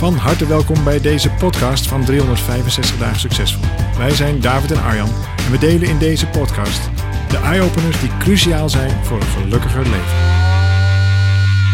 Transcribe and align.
Van 0.00 0.14
harte 0.14 0.46
welkom 0.46 0.84
bij 0.84 1.00
deze 1.00 1.30
podcast 1.30 1.88
van 1.88 2.04
365 2.04 2.98
dagen 2.98 3.20
succesvol. 3.20 3.64
Wij 3.98 4.10
zijn 4.10 4.40
David 4.40 4.70
en 4.70 4.82
Arjan 4.82 5.08
en 5.36 5.50
we 5.50 5.58
delen 5.58 5.88
in 5.88 5.98
deze 5.98 6.26
podcast 6.26 6.90
de 7.30 7.36
eye-openers 7.36 8.00
die 8.00 8.16
cruciaal 8.16 8.68
zijn 8.68 9.04
voor 9.04 9.20
een 9.20 9.26
gelukkiger 9.26 9.82
leven. 9.82 10.16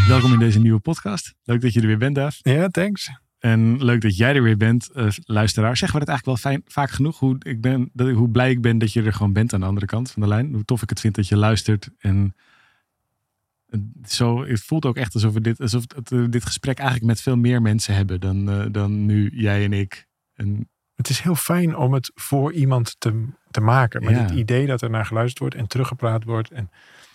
Welkom 0.08 0.32
in 0.32 0.38
deze 0.38 0.58
nieuwe 0.58 0.78
podcast. 0.78 1.34
Leuk 1.44 1.60
dat 1.60 1.72
je 1.72 1.80
er 1.80 1.86
weer 1.86 1.98
bent, 1.98 2.14
Daaf. 2.14 2.38
Ja, 2.42 2.68
thanks. 2.68 3.10
En 3.38 3.84
leuk 3.84 4.00
dat 4.00 4.16
jij 4.16 4.34
er 4.34 4.42
weer 4.42 4.56
bent, 4.56 4.90
uh, 4.94 5.08
luisteraar. 5.24 5.76
Zeggen 5.76 5.98
we 5.98 6.04
het 6.04 6.08
eigenlijk 6.10 6.42
wel 6.42 6.52
fijn, 6.52 6.62
vaak 6.66 6.90
genoeg 6.90 7.18
hoe, 7.18 7.36
ik 7.38 7.60
ben, 7.60 7.90
dat, 7.92 8.10
hoe 8.10 8.30
blij 8.30 8.50
ik 8.50 8.60
ben 8.60 8.78
dat 8.78 8.92
je 8.92 9.02
er 9.02 9.12
gewoon 9.12 9.32
bent 9.32 9.52
aan 9.52 9.60
de 9.60 9.66
andere 9.66 9.86
kant 9.86 10.10
van 10.10 10.22
de 10.22 10.28
lijn. 10.28 10.52
Hoe 10.52 10.64
tof 10.64 10.82
ik 10.82 10.90
het 10.90 11.00
vind 11.00 11.14
dat 11.14 11.28
je 11.28 11.36
luistert. 11.36 11.88
En 11.98 12.34
zo, 14.04 14.44
het 14.44 14.60
voelt 14.60 14.84
ook 14.84 14.96
echt 14.96 15.14
alsof 15.14 15.32
we 15.32 15.40
dit, 15.40 15.60
alsof 15.60 15.84
we 16.04 16.28
dit 16.28 16.44
gesprek 16.44 16.78
eigenlijk 16.78 17.08
met 17.08 17.20
veel 17.20 17.36
meer 17.36 17.62
mensen 17.62 17.94
hebben 17.94 18.20
dan, 18.20 18.50
uh, 18.50 18.66
dan 18.70 19.06
nu 19.06 19.30
jij 19.34 19.64
en 19.64 19.72
ik. 19.72 20.06
En, 20.34 20.68
het 20.96 21.08
is 21.08 21.20
heel 21.20 21.34
fijn 21.34 21.76
om 21.76 21.92
het 21.92 22.10
voor 22.14 22.52
iemand 22.52 22.96
te, 22.98 23.28
te 23.50 23.60
maken. 23.60 24.04
Met 24.04 24.14
ja. 24.14 24.20
het 24.20 24.30
idee 24.30 24.66
dat 24.66 24.82
er 24.82 24.90
naar 24.90 25.06
geluisterd 25.06 25.38
wordt 25.38 25.54
en 25.54 25.66
teruggepraat 25.66 26.24
wordt. 26.24 26.50
En 26.50 26.70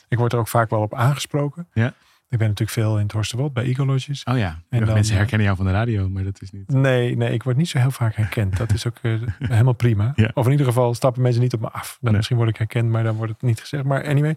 ik 0.08 0.18
word 0.18 0.34
er 0.34 0.40
ook 0.40 0.48
vaak 0.48 0.70
wel 0.70 0.82
op 0.82 0.96
aangesproken. 0.96 1.68
Ja. 1.74 1.94
Ik 2.30 2.38
ben 2.38 2.48
natuurlijk 2.48 2.78
veel 2.78 2.98
in 2.98 3.04
het 3.04 3.12
Horsterwold 3.12 3.54
bij 3.54 3.64
Ecologies. 3.64 4.24
Oh 4.24 4.38
ja, 4.38 4.62
en 4.70 4.86
dan, 4.86 4.94
mensen 4.94 5.16
herkennen 5.16 5.46
jou 5.46 5.58
van 5.58 5.66
de 5.66 5.72
radio, 5.72 6.10
maar 6.10 6.24
dat 6.24 6.42
is 6.42 6.52
niet... 6.52 6.70
Nee, 6.70 7.18
nee, 7.18 7.34
ik 7.34 7.44
word 7.44 7.58
niet 7.58 7.70
zo 7.70 7.80
heel 7.80 7.92
vaak 7.92 8.16
herkend. 8.16 8.58
Dat 8.58 8.74
is 8.74 8.88
ook 8.88 8.98
uh, 9.02 9.22
helemaal 9.40 9.74
prima. 9.74 10.12
Ja. 10.16 10.32
Of 10.34 10.46
in 10.46 10.52
ieder 10.52 10.66
geval 10.66 10.94
stappen 10.94 11.22
mensen 11.22 11.42
niet 11.42 11.54
op 11.54 11.60
me 11.60 11.70
af. 11.70 11.88
Dan 11.88 11.98
Nee. 12.02 12.14
Misschien 12.14 12.38
word 12.38 12.50
ik 12.50 12.58
herkend, 12.58 12.90
maar 12.90 13.04
dan 13.04 13.16
wordt 13.16 13.32
het 13.32 13.42
niet 13.42 13.60
gezegd. 13.60 13.84
Maar 13.84 14.06
anyway, 14.06 14.36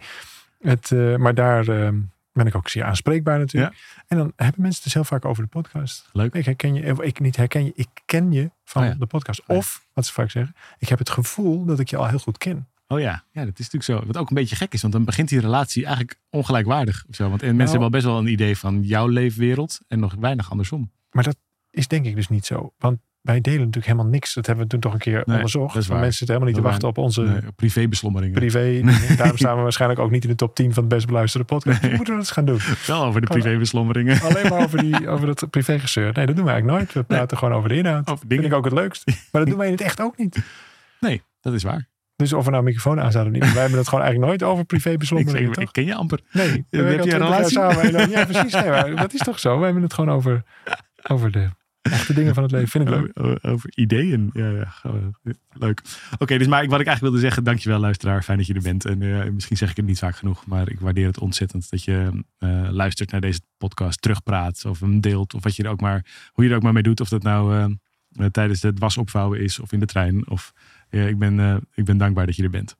het, 0.64 0.90
uh, 0.90 1.16
maar 1.16 1.34
daar 1.34 1.68
uh, 1.68 1.88
ben 2.32 2.46
ik 2.46 2.54
ook 2.54 2.68
zeer 2.68 2.84
aanspreekbaar 2.84 3.38
natuurlijk. 3.38 3.74
En 4.06 4.16
dan 4.16 4.32
hebben 4.36 4.62
mensen 4.62 4.74
het 4.74 4.82
dus 4.84 4.94
heel 4.94 5.04
vaak 5.04 5.24
over 5.24 5.42
de 5.42 5.48
podcast. 5.48 6.08
Leuk. 6.12 6.34
Ik 6.34 6.44
herken 6.44 6.74
je, 6.74 6.94
ik 7.02 7.20
niet 7.20 7.36
herken 7.36 7.64
je, 7.64 7.72
ik 7.74 7.88
ken 8.04 8.32
je 8.32 8.50
van 8.64 8.82
Oh 8.82 8.88
ja. 8.88 8.94
de 8.94 9.06
podcast. 9.06 9.42
Oh. 9.46 9.56
Of, 9.56 9.86
wat 9.92 10.06
ze 10.06 10.12
vaak 10.12 10.30
zeggen, 10.30 10.54
ik 10.78 10.88
heb 10.88 10.98
het 10.98 11.10
gevoel 11.10 11.64
dat 11.64 11.78
ik 11.78 11.90
je 11.90 11.96
al 11.96 12.08
heel 12.08 12.18
goed 12.18 12.38
ken. 12.38 12.68
Oh 12.86 13.00
ja, 13.00 13.24
ja, 13.32 13.44
dat 13.44 13.58
is 13.58 13.70
natuurlijk 13.70 13.84
zo. 14.02 14.06
Wat 14.06 14.16
ook 14.16 14.28
een 14.28 14.34
beetje 14.36 14.56
gek 14.56 14.72
is, 14.72 14.80
want 14.80 14.92
dan 14.92 15.04
begint 15.04 15.28
die 15.28 15.40
relatie 15.40 15.84
eigenlijk 15.84 16.20
ongelijkwaardig. 16.30 17.04
Of 17.08 17.14
zo. 17.14 17.28
Want 17.28 17.42
en 17.42 17.56
mensen 17.56 17.56
Nou. 17.56 17.70
hebben 17.70 17.86
al 17.86 17.90
best 17.90 18.04
wel 18.04 18.18
een 18.18 18.32
idee 18.32 18.58
van 18.58 18.82
jouw 18.82 19.06
leefwereld 19.06 19.80
en 19.88 19.98
nog 19.98 20.14
weinig 20.18 20.50
andersom. 20.50 20.92
Maar 21.10 21.24
dat 21.24 21.36
is 21.70 21.88
denk 21.88 22.06
ik 22.06 22.14
dus 22.14 22.28
niet 22.28 22.46
zo. 22.46 22.72
Want 22.78 22.98
wij 23.24 23.40
delen 23.40 23.58
natuurlijk 23.58 23.86
helemaal 23.86 24.10
niks. 24.12 24.34
Dat 24.34 24.46
hebben 24.46 24.64
we 24.64 24.70
toen 24.70 24.80
toch 24.80 24.92
een 24.92 24.98
keer 24.98 25.22
Nee, 25.24 25.36
onderzocht. 25.36 25.74
mensen 25.74 26.12
zitten 26.12 26.26
helemaal 26.26 26.46
niet 26.46 26.54
te 26.56 26.62
wachten 26.62 26.88
op 26.88 26.98
onze 26.98 27.22
Nee, 27.22 27.40
privébeslommeringen. 27.56 28.34
privé. 28.34 28.80
Daarom 29.16 29.36
staan 29.36 29.56
we 29.56 29.62
waarschijnlijk 29.62 30.00
ook 30.00 30.10
niet 30.10 30.22
in 30.24 30.30
de 30.30 30.36
top 30.36 30.54
10 30.54 30.74
van 30.74 30.82
de 30.82 30.94
best 30.94 31.06
beluisterde 31.06 31.46
podcast. 31.46 31.82
Moeten 31.82 31.98
we 31.98 32.04
dat 32.06 32.16
eens 32.16 32.30
gaan 32.30 32.44
doen. 32.44 32.58
Wel 32.86 33.04
over 33.04 33.20
de 33.20 33.26
privébeslommeringen. 33.26 34.20
Alleen 34.20 34.48
maar 34.48 34.62
over, 34.64 34.78
die, 34.78 35.08
over 35.08 35.26
dat 35.26 35.50
privégezeur. 35.50 36.12
Nee, 36.12 36.26
dat 36.26 36.36
doen 36.36 36.44
we 36.44 36.50
eigenlijk 36.50 36.80
nooit. 36.80 36.92
We 36.92 37.02
praten 37.02 37.38
gewoon 37.38 37.54
over 37.54 37.68
de 37.68 37.76
inhoud. 37.76 38.10
Over 38.10 38.24
Vind 38.28 38.44
ik 38.44 38.52
ook 38.52 38.64
het 38.64 38.72
leukst. 38.74 39.02
Maar 39.06 39.16
dat 39.42 39.46
doen 39.46 39.56
wij 39.58 39.66
in 39.66 39.72
het 39.72 39.80
echt 39.82 40.00
ook 40.00 40.16
niet. 40.18 40.38
Nee, 41.00 41.22
dat 41.40 41.52
is 41.54 41.62
waar. 41.62 41.88
Dus 42.16 42.32
of 42.32 42.44
we 42.44 42.50
nou 42.50 42.62
een 42.62 42.68
microfoon 42.68 43.00
aan 43.00 43.12
zouden 43.12 43.32
nemen. 43.32 43.48
Wij 43.52 43.60
hebben 43.60 43.78
het 43.78 43.88
gewoon 43.88 44.04
eigenlijk 44.04 44.30
nooit 44.40 44.52
over 44.52 44.64
privébeslommeringen, 44.64 45.60
ik, 45.60 45.68
ken 45.72 45.84
je 45.84 45.94
amper. 45.94 46.20
Nee, 46.32 46.48
heb 46.48 46.64
we 46.70 46.82
werken 46.82 47.04
je 47.06 47.14
een 47.14 47.20
20 47.20 47.28
jaar 47.28 47.30
relatie? 47.30 47.58
samen. 47.58 47.92
Dan- 47.92 48.10
ja, 48.10 48.24
precies. 48.24 48.52
Nee, 48.52 48.70
maar 48.70 48.96
dat 48.96 49.14
is 49.14 49.20
toch 49.20 49.38
zo. 49.38 49.58
We 49.58 49.64
hebben 49.64 49.82
het 49.82 49.94
gewoon 49.94 50.14
over, 50.14 50.42
over 51.02 51.30
de 51.30 51.48
echte 51.92 52.14
dingen 52.14 52.34
van 52.34 52.42
het 52.42 52.52
leven. 52.52 52.68
Vind 52.68 52.88
ik 52.88 52.94
leuk. 52.94 53.38
Over, 53.42 53.70
ideeën. 53.74 54.30
Ja, 54.32 54.48
ja, 54.48 54.72
leuk. 55.52 55.82
Oké, 56.18 56.38
dus 56.38 56.46
maar 56.46 56.66
wat 56.66 56.80
ik 56.80 56.86
eigenlijk 56.86 57.00
wilde 57.00 57.18
zeggen, 57.18 57.44
dankjewel 57.44 57.78
luisteraar, 57.78 58.22
fijn 58.22 58.38
dat 58.38 58.46
je 58.46 58.54
er 58.54 58.62
bent. 58.62 58.84
En 58.84 59.02
eh, 59.02 59.30
misschien 59.30 59.56
zeg 59.56 59.70
ik 59.70 59.76
het 59.76 59.86
niet 59.86 59.98
vaak 59.98 60.16
genoeg, 60.16 60.46
maar 60.46 60.70
ik 60.70 60.80
waardeer 60.80 61.06
het 61.06 61.18
ontzettend 61.18 61.70
dat 61.70 61.84
je 61.84 62.24
eh, 62.38 62.68
luistert 62.70 63.10
naar 63.10 63.20
deze 63.20 63.40
podcast, 63.58 64.02
terugpraat 64.02 64.64
of 64.64 64.80
hem 64.80 65.00
deelt 65.00 65.34
of 65.34 65.42
wat 65.42 65.56
je 65.56 65.62
er 65.62 65.70
ook 65.70 65.80
maar, 65.80 66.06
hoe 66.32 66.44
je 66.44 66.50
er 66.50 66.56
ook 66.56 66.62
maar 66.62 66.72
mee 66.72 66.82
doet. 66.82 67.00
Of 67.00 67.08
dat 67.08 67.22
nou 67.22 67.54
eh, 68.16 68.26
tijdens 68.26 68.62
het 68.62 68.78
wasopvouwen 68.78 69.40
is 69.40 69.58
of 69.58 69.72
in 69.72 69.80
de 69.80 69.86
trein. 69.86 70.30
Of, 70.30 70.52
ik, 70.90 71.18
ben, 71.18 71.66
ik 71.74 71.84
ben 71.84 71.98
dankbaar 71.98 72.26
dat 72.26 72.36
je 72.36 72.42
er 72.42 72.50
bent. 72.50 72.76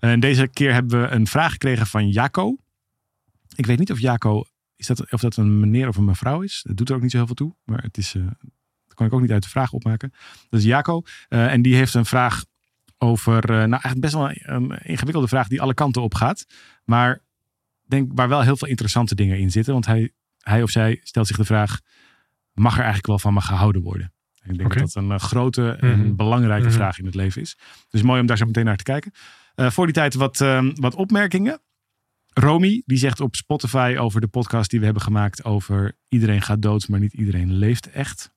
En 0.00 0.20
deze 0.20 0.48
keer 0.48 0.72
hebben 0.72 1.00
we 1.00 1.08
een 1.08 1.26
vraag 1.26 1.52
gekregen 1.52 1.86
van 1.86 2.08
Jaco. 2.08 2.56
Ik 3.54 3.66
weet 3.66 3.78
niet 3.78 3.92
of 3.92 4.00
Jaco, 4.00 4.44
is 4.76 4.86
dat, 4.86 5.12
of 5.12 5.20
dat 5.20 5.36
een 5.36 5.60
meneer 5.60 5.88
of 5.88 5.96
een 5.96 6.04
mevrouw 6.04 6.40
is. 6.42 6.60
Dat 6.66 6.76
doet 6.76 6.88
er 6.88 6.94
ook 6.96 7.02
niet 7.02 7.10
zo 7.10 7.16
heel 7.16 7.26
veel 7.26 7.34
toe, 7.34 7.54
maar 7.64 7.82
het 7.82 7.96
is... 7.98 8.14
eh, 8.14 8.22
dat 8.86 8.94
kan 8.94 9.06
ik 9.06 9.12
ook 9.12 9.20
niet 9.20 9.32
uit 9.32 9.42
de 9.42 9.48
vraag 9.48 9.72
opmaken. 9.72 10.12
Dat 10.50 10.60
is 10.60 10.66
Jaco. 10.66 11.02
Eh, 11.28 11.52
en 11.52 11.62
die 11.62 11.74
heeft 11.74 11.94
een 11.94 12.04
vraag 12.06 12.44
over, 12.98 13.42
eh, 13.42 13.48
nou 13.48 13.70
eigenlijk 13.70 14.00
best 14.00 14.14
wel 14.14 14.30
een, 14.30 14.54
een 14.70 14.78
ingewikkelde 14.82 15.28
vraag 15.28 15.48
die 15.48 15.60
alle 15.62 15.74
kanten 15.74 16.02
op 16.02 16.14
gaat. 16.14 16.46
Maar 16.84 17.20
denk 17.88 18.10
waar 18.14 18.28
wel 18.28 18.42
heel 18.42 18.56
veel 18.56 18.68
interessante 18.68 19.14
dingen 19.14 19.38
in 19.38 19.50
zitten. 19.50 19.72
Want 19.72 19.86
hij, 19.86 20.12
hij 20.38 20.62
of 20.62 20.70
zij 20.70 21.00
stelt 21.02 21.26
zich 21.26 21.36
de 21.36 21.44
vraag, 21.44 21.80
mag 22.52 22.72
er 22.72 22.76
eigenlijk 22.78 23.06
wel 23.06 23.18
van 23.18 23.34
me 23.34 23.40
gehouden 23.40 23.82
worden? 23.82 24.12
En 24.42 24.50
ik 24.52 24.58
denk 24.58 24.74
dat 24.78 24.92
dat 24.92 25.02
een 25.04 25.20
grote 25.20 25.70
en 25.70 25.98
Mhm. 26.00 26.14
belangrijke 26.16 26.66
Mhm. 26.66 26.74
vraag 26.74 26.98
in 26.98 27.04
het 27.04 27.14
leven 27.14 27.42
is. 27.42 27.58
Dus 27.90 28.02
mooi 28.02 28.20
om 28.20 28.26
daar 28.26 28.36
zo 28.36 28.46
meteen 28.46 28.64
naar 28.64 28.76
te 28.76 28.82
kijken. 28.84 29.12
Voor 29.56 29.84
die 29.84 29.94
tijd 29.94 30.14
wat, 30.14 30.40
ehm, 30.40 30.70
wat 30.74 30.94
opmerkingen. 30.94 31.60
Romy, 32.40 32.82
die 32.86 32.98
zegt 32.98 33.20
op 33.20 33.34
Spotify 33.36 33.96
over 33.98 34.20
de 34.20 34.26
podcast 34.26 34.70
die 34.70 34.78
we 34.78 34.84
hebben 34.84 35.02
gemaakt 35.02 35.44
over 35.44 35.96
iedereen 36.08 36.42
gaat 36.42 36.62
dood, 36.62 36.88
maar 36.88 37.00
niet 37.00 37.12
iedereen 37.12 37.52
leeft 37.52 37.90
echt. 37.90 38.30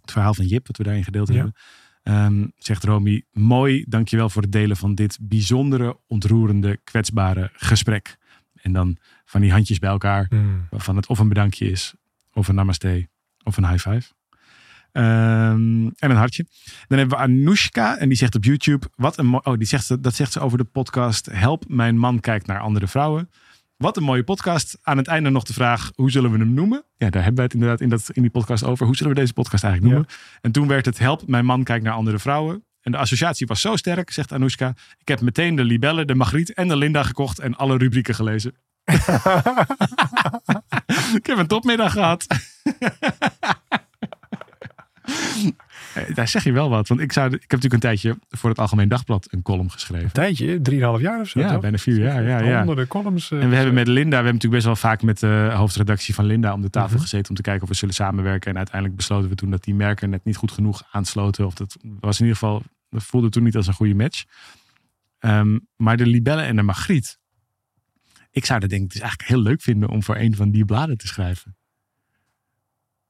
Het 0.00 0.12
verhaal 0.12 0.34
van 0.34 0.46
Jip, 0.46 0.66
wat 0.66 0.76
we 0.76 0.82
daarin 0.82 1.04
gedeeld 1.04 1.28
Ja. 1.28 1.34
hebben. 1.34 1.54
Ehm, 2.02 2.46
zegt 2.56 2.84
Romy, 2.84 3.24
mooi, 3.32 3.84
dankjewel 3.88 4.28
voor 4.30 4.42
het 4.42 4.52
delen 4.52 4.76
van 4.76 4.94
dit 4.94 5.18
bijzondere, 5.20 5.98
ontroerende, 6.06 6.80
kwetsbare 6.84 7.50
gesprek. 7.52 8.16
En 8.54 8.72
dan 8.72 8.96
van 9.24 9.40
die 9.40 9.52
handjes 9.52 9.78
bij 9.78 9.90
elkaar, 9.90 10.26
Hmm. 10.28 10.66
waarvan 10.70 10.96
het 10.96 11.06
of 11.06 11.18
een 11.18 11.28
bedankje 11.28 11.70
is, 11.70 11.94
of 12.32 12.48
een 12.48 12.54
namaste, 12.54 13.08
of 13.42 13.56
een 13.56 13.68
high 13.68 13.88
five. 13.90 14.12
Ehm, 14.94 15.86
en 15.86 16.10
een 16.10 16.16
hartje. 16.16 16.46
Dan 16.88 16.98
hebben 16.98 17.18
we 17.18 17.24
Anoushka 17.24 17.96
en 17.96 18.08
die 18.08 18.16
zegt 18.16 18.34
op 18.34 18.44
YouTube, 18.44 18.86
wat 18.96 19.18
een 19.18 19.44
oh, 19.44 19.58
die 19.58 19.66
zegt, 19.66 20.02
dat 20.02 20.14
zegt 20.14 20.32
ze 20.32 20.40
over 20.40 20.58
de 20.58 20.64
podcast 20.64 21.28
Help, 21.32 21.64
mijn 21.68 21.98
man 21.98 22.20
kijkt 22.20 22.46
naar 22.46 22.60
andere 22.60 22.86
vrouwen. 22.86 23.30
Wat 23.76 23.96
een 23.96 24.02
mooie 24.02 24.24
podcast. 24.24 24.78
Aan 24.82 24.96
het 24.96 25.06
einde 25.06 25.30
nog 25.30 25.42
de 25.42 25.52
vraag, 25.52 25.90
hoe 25.94 26.10
zullen 26.10 26.30
we 26.30 26.38
hem 26.38 26.54
noemen? 26.54 26.84
Ja, 26.96 27.10
daar 27.10 27.22
hebben 27.22 27.36
we 27.36 27.42
het 27.42 27.54
inderdaad 27.54 27.80
in, 27.80 27.88
dat, 27.88 28.10
in 28.12 28.22
die 28.22 28.30
podcast 28.30 28.64
over. 28.64 28.86
Hoe 28.86 28.96
zullen 28.96 29.14
we 29.14 29.20
deze 29.20 29.32
podcast 29.32 29.64
eigenlijk 29.64 29.94
noemen? 29.94 30.12
En 30.40 30.52
toen 30.52 30.68
werd 30.68 30.86
het 30.86 30.98
Help, 30.98 31.26
mijn 31.26 31.44
man 31.44 31.64
kijkt 31.64 31.84
naar 31.84 31.94
andere 31.94 32.18
vrouwen. 32.18 32.64
En 32.80 32.92
de 32.92 32.98
associatie 32.98 33.46
was 33.46 33.60
zo 33.60 33.76
sterk, 33.76 34.10
zegt 34.10 34.32
Anoushka. 34.32 34.74
Ik 34.98 35.08
heb 35.08 35.20
meteen 35.20 35.54
de 35.54 35.64
Libelle, 35.64 36.04
de 36.04 36.14
Margriet 36.14 36.52
en 36.52 36.68
de 36.68 36.76
Linda 36.76 37.02
gekocht 37.02 37.38
en 37.38 37.54
alle 37.54 37.76
rubrieken 37.76 38.14
gelezen. 38.14 38.54
Ik 41.18 41.26
heb 41.26 41.38
een 41.38 41.46
topmiddag 41.46 41.92
gehad. 41.92 42.26
Eh, 45.94 46.14
Daar 46.14 46.28
zeg 46.28 46.44
je 46.44 46.52
wel 46.52 46.68
wat. 46.70 46.88
Want 46.88 47.00
ik, 47.00 47.12
zou, 47.12 47.26
ik 47.26 47.32
heb 47.32 47.40
natuurlijk 47.50 47.72
een 47.74 47.80
tijdje 47.80 48.18
voor 48.30 48.50
het 48.50 48.58
Algemeen 48.58 48.88
Dagblad 48.88 49.26
een 49.30 49.42
column 49.42 49.70
geschreven. 49.70 50.04
Een 50.04 50.12
tijdje, 50.12 50.60
drieënhalf 50.60 51.00
jaar 51.00 51.20
of 51.20 51.28
zo. 51.28 51.40
Ja, 51.40 51.52
toch? 51.52 51.60
bijna 51.60 51.76
vier 51.78 51.98
jaar. 51.98 52.22
Ja, 52.22 52.38
ja. 52.40 52.56
Honderden 52.56 52.86
columns. 52.86 53.30
eh, 53.30 53.42
En 53.42 53.48
we 53.48 53.54
hebben 53.56 53.74
met 53.74 53.86
Linda, 53.86 54.08
we 54.08 54.14
hebben 54.14 54.32
natuurlijk 54.32 54.52
best 54.64 54.64
wel 54.64 54.90
vaak 54.90 55.02
met 55.02 55.18
de 55.20 55.52
hoofdredactie 55.54 56.14
van 56.14 56.24
Linda 56.24 56.52
om 56.52 56.60
de 56.62 56.70
tafel 56.70 56.92
Mhm. 56.92 57.00
gezeten 57.02 57.30
om 57.30 57.36
te 57.36 57.42
kijken 57.42 57.62
of 57.62 57.68
we 57.68 57.74
zullen 57.74 57.94
samenwerken. 57.94 58.50
En 58.50 58.56
uiteindelijk 58.56 58.96
besloten 58.96 59.28
we 59.28 59.34
toen 59.34 59.50
dat 59.50 59.64
die 59.64 59.74
merken 59.74 60.10
net 60.10 60.24
niet 60.24 60.36
goed 60.36 60.52
genoeg 60.52 60.82
aansloten. 60.90 61.46
Of 61.46 61.54
dat 61.54 61.76
was 62.00 62.20
in 62.20 62.26
ieder 62.26 62.38
geval, 62.40 62.62
dat 62.90 63.02
voelde 63.04 63.28
toen 63.28 63.42
niet 63.42 63.56
als 63.56 63.66
een 63.66 63.74
goede 63.74 63.94
match. 63.94 64.24
Ehm, 65.18 65.58
maar 65.76 65.96
de 65.96 66.06
Libelle 66.06 66.42
en 66.42 66.56
de 66.56 66.62
Magriet. 66.62 67.18
Ik 68.30 68.44
zou 68.44 68.60
dat 68.60 68.70
denk 68.70 68.82
ik 68.82 68.90
dus 68.90 69.00
eigenlijk 69.00 69.30
heel 69.30 69.40
leuk 69.42 69.60
vinden 69.62 69.88
om 69.88 70.02
voor 70.02 70.16
een 70.16 70.34
van 70.36 70.50
die 70.50 70.64
bladen 70.64 70.96
te 70.96 71.06
schrijven. 71.06 71.56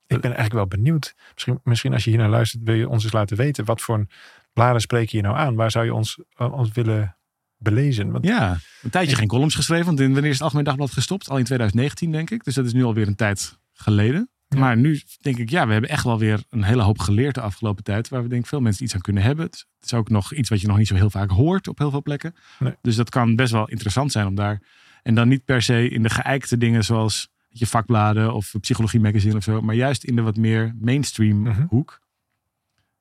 Ik 0.06 0.20
ben 0.20 0.34
eigenlijk 0.34 0.52
wel 0.52 0.66
benieuwd. 0.66 1.14
Misschien, 1.34 1.60
misschien 1.64 1.92
als 1.92 2.04
je 2.04 2.10
hier 2.10 2.18
naar 2.18 2.28
luistert, 2.28 2.62
wil 2.62 2.74
je 2.74 2.88
ons 2.88 3.02
eens 3.04 3.12
laten 3.12 3.36
weten. 3.36 3.64
Wat 3.64 3.80
voor 3.80 3.94
een 3.98 4.08
bladen 4.52 4.80
spreek 4.80 5.08
je 5.08 5.16
hier 5.16 5.26
nou 5.26 5.36
aan? 5.36 5.54
Waar 5.54 5.70
zou 5.70 5.84
je 5.84 5.94
ons, 5.94 6.18
eh, 6.36 6.52
ons 6.52 6.72
willen 6.72 7.16
belezen? 7.58 8.10
Want 8.10 8.24
Ja, 8.24 8.56
een 8.82 8.90
tijdje 8.90 9.16
geen 9.16 9.28
columns 9.28 9.54
geschreven. 9.54 9.86
Want 9.86 10.00
in, 10.00 10.12
wanneer 10.12 10.26
is 10.30 10.32
het 10.34 10.42
Algemeen 10.42 10.64
Dagblad 10.64 10.90
gestopt? 10.90 11.28
Al 11.28 11.38
in 11.38 11.44
2019 11.44 12.12
denk 12.12 12.30
ik. 12.30 12.44
Dus 12.44 12.54
dat 12.54 12.64
is 12.66 12.72
nu 12.72 12.84
alweer 12.84 13.06
een 13.06 13.14
tijd 13.16 13.58
geleden. 13.72 14.28
Ja. 14.48 14.58
Maar 14.58 14.76
nu 14.76 15.00
denk 15.20 15.36
ik, 15.38 15.50
ja, 15.50 15.66
we 15.66 15.72
hebben 15.72 15.90
echt 15.90 16.04
wel 16.04 16.18
weer 16.18 16.42
een 16.50 16.62
hele 16.62 16.82
hoop 16.82 16.98
geleerd 16.98 17.34
de 17.34 17.40
afgelopen 17.40 17.84
tijd. 17.84 18.08
Waar 18.08 18.22
we 18.22 18.28
denk 18.28 18.42
ik 18.42 18.48
veel 18.48 18.60
mensen 18.60 18.84
iets 18.84 18.94
aan 18.94 19.00
kunnen 19.00 19.22
hebben. 19.22 19.44
Het 19.44 19.54
is- 19.54 19.66
het 19.76 19.84
is 19.92 19.98
ook 19.98 20.08
nog 20.08 20.32
iets 20.34 20.48
wat 20.48 20.60
je 20.60 20.66
nog 20.66 20.76
niet 20.76 20.86
zo 20.86 20.94
heel 20.94 21.10
vaak 21.10 21.30
hoort 21.30 21.68
op 21.68 21.78
heel 21.78 21.90
veel 21.90 22.02
plekken. 22.02 22.34
Nee. 22.58 22.74
Dus 22.80 22.96
dat 22.96 23.10
kan 23.10 23.36
best 23.36 23.52
wel 23.52 23.68
interessant 23.68 24.12
zijn 24.12 24.26
om 24.26 24.34
daar. 24.34 24.62
En 25.02 25.14
dan 25.14 25.28
niet 25.28 25.44
per 25.44 25.62
se 25.62 25.88
in 25.88 26.02
de 26.02 26.10
geëikte 26.10 26.56
dingen 26.58 26.84
zoals 26.84 27.28
je 27.56 27.66
vakbladen 27.66 28.32
of 28.34 28.54
psychologie 28.60 29.00
magazine 29.00 29.36
of 29.36 29.42
zo. 29.42 29.60
Maar 29.60 29.74
juist 29.74 30.04
in 30.04 30.16
de 30.16 30.22
wat 30.22 30.36
meer 30.36 30.74
mainstream 30.80 31.40
Mhm. 31.40 31.64
hoek. 31.68 32.00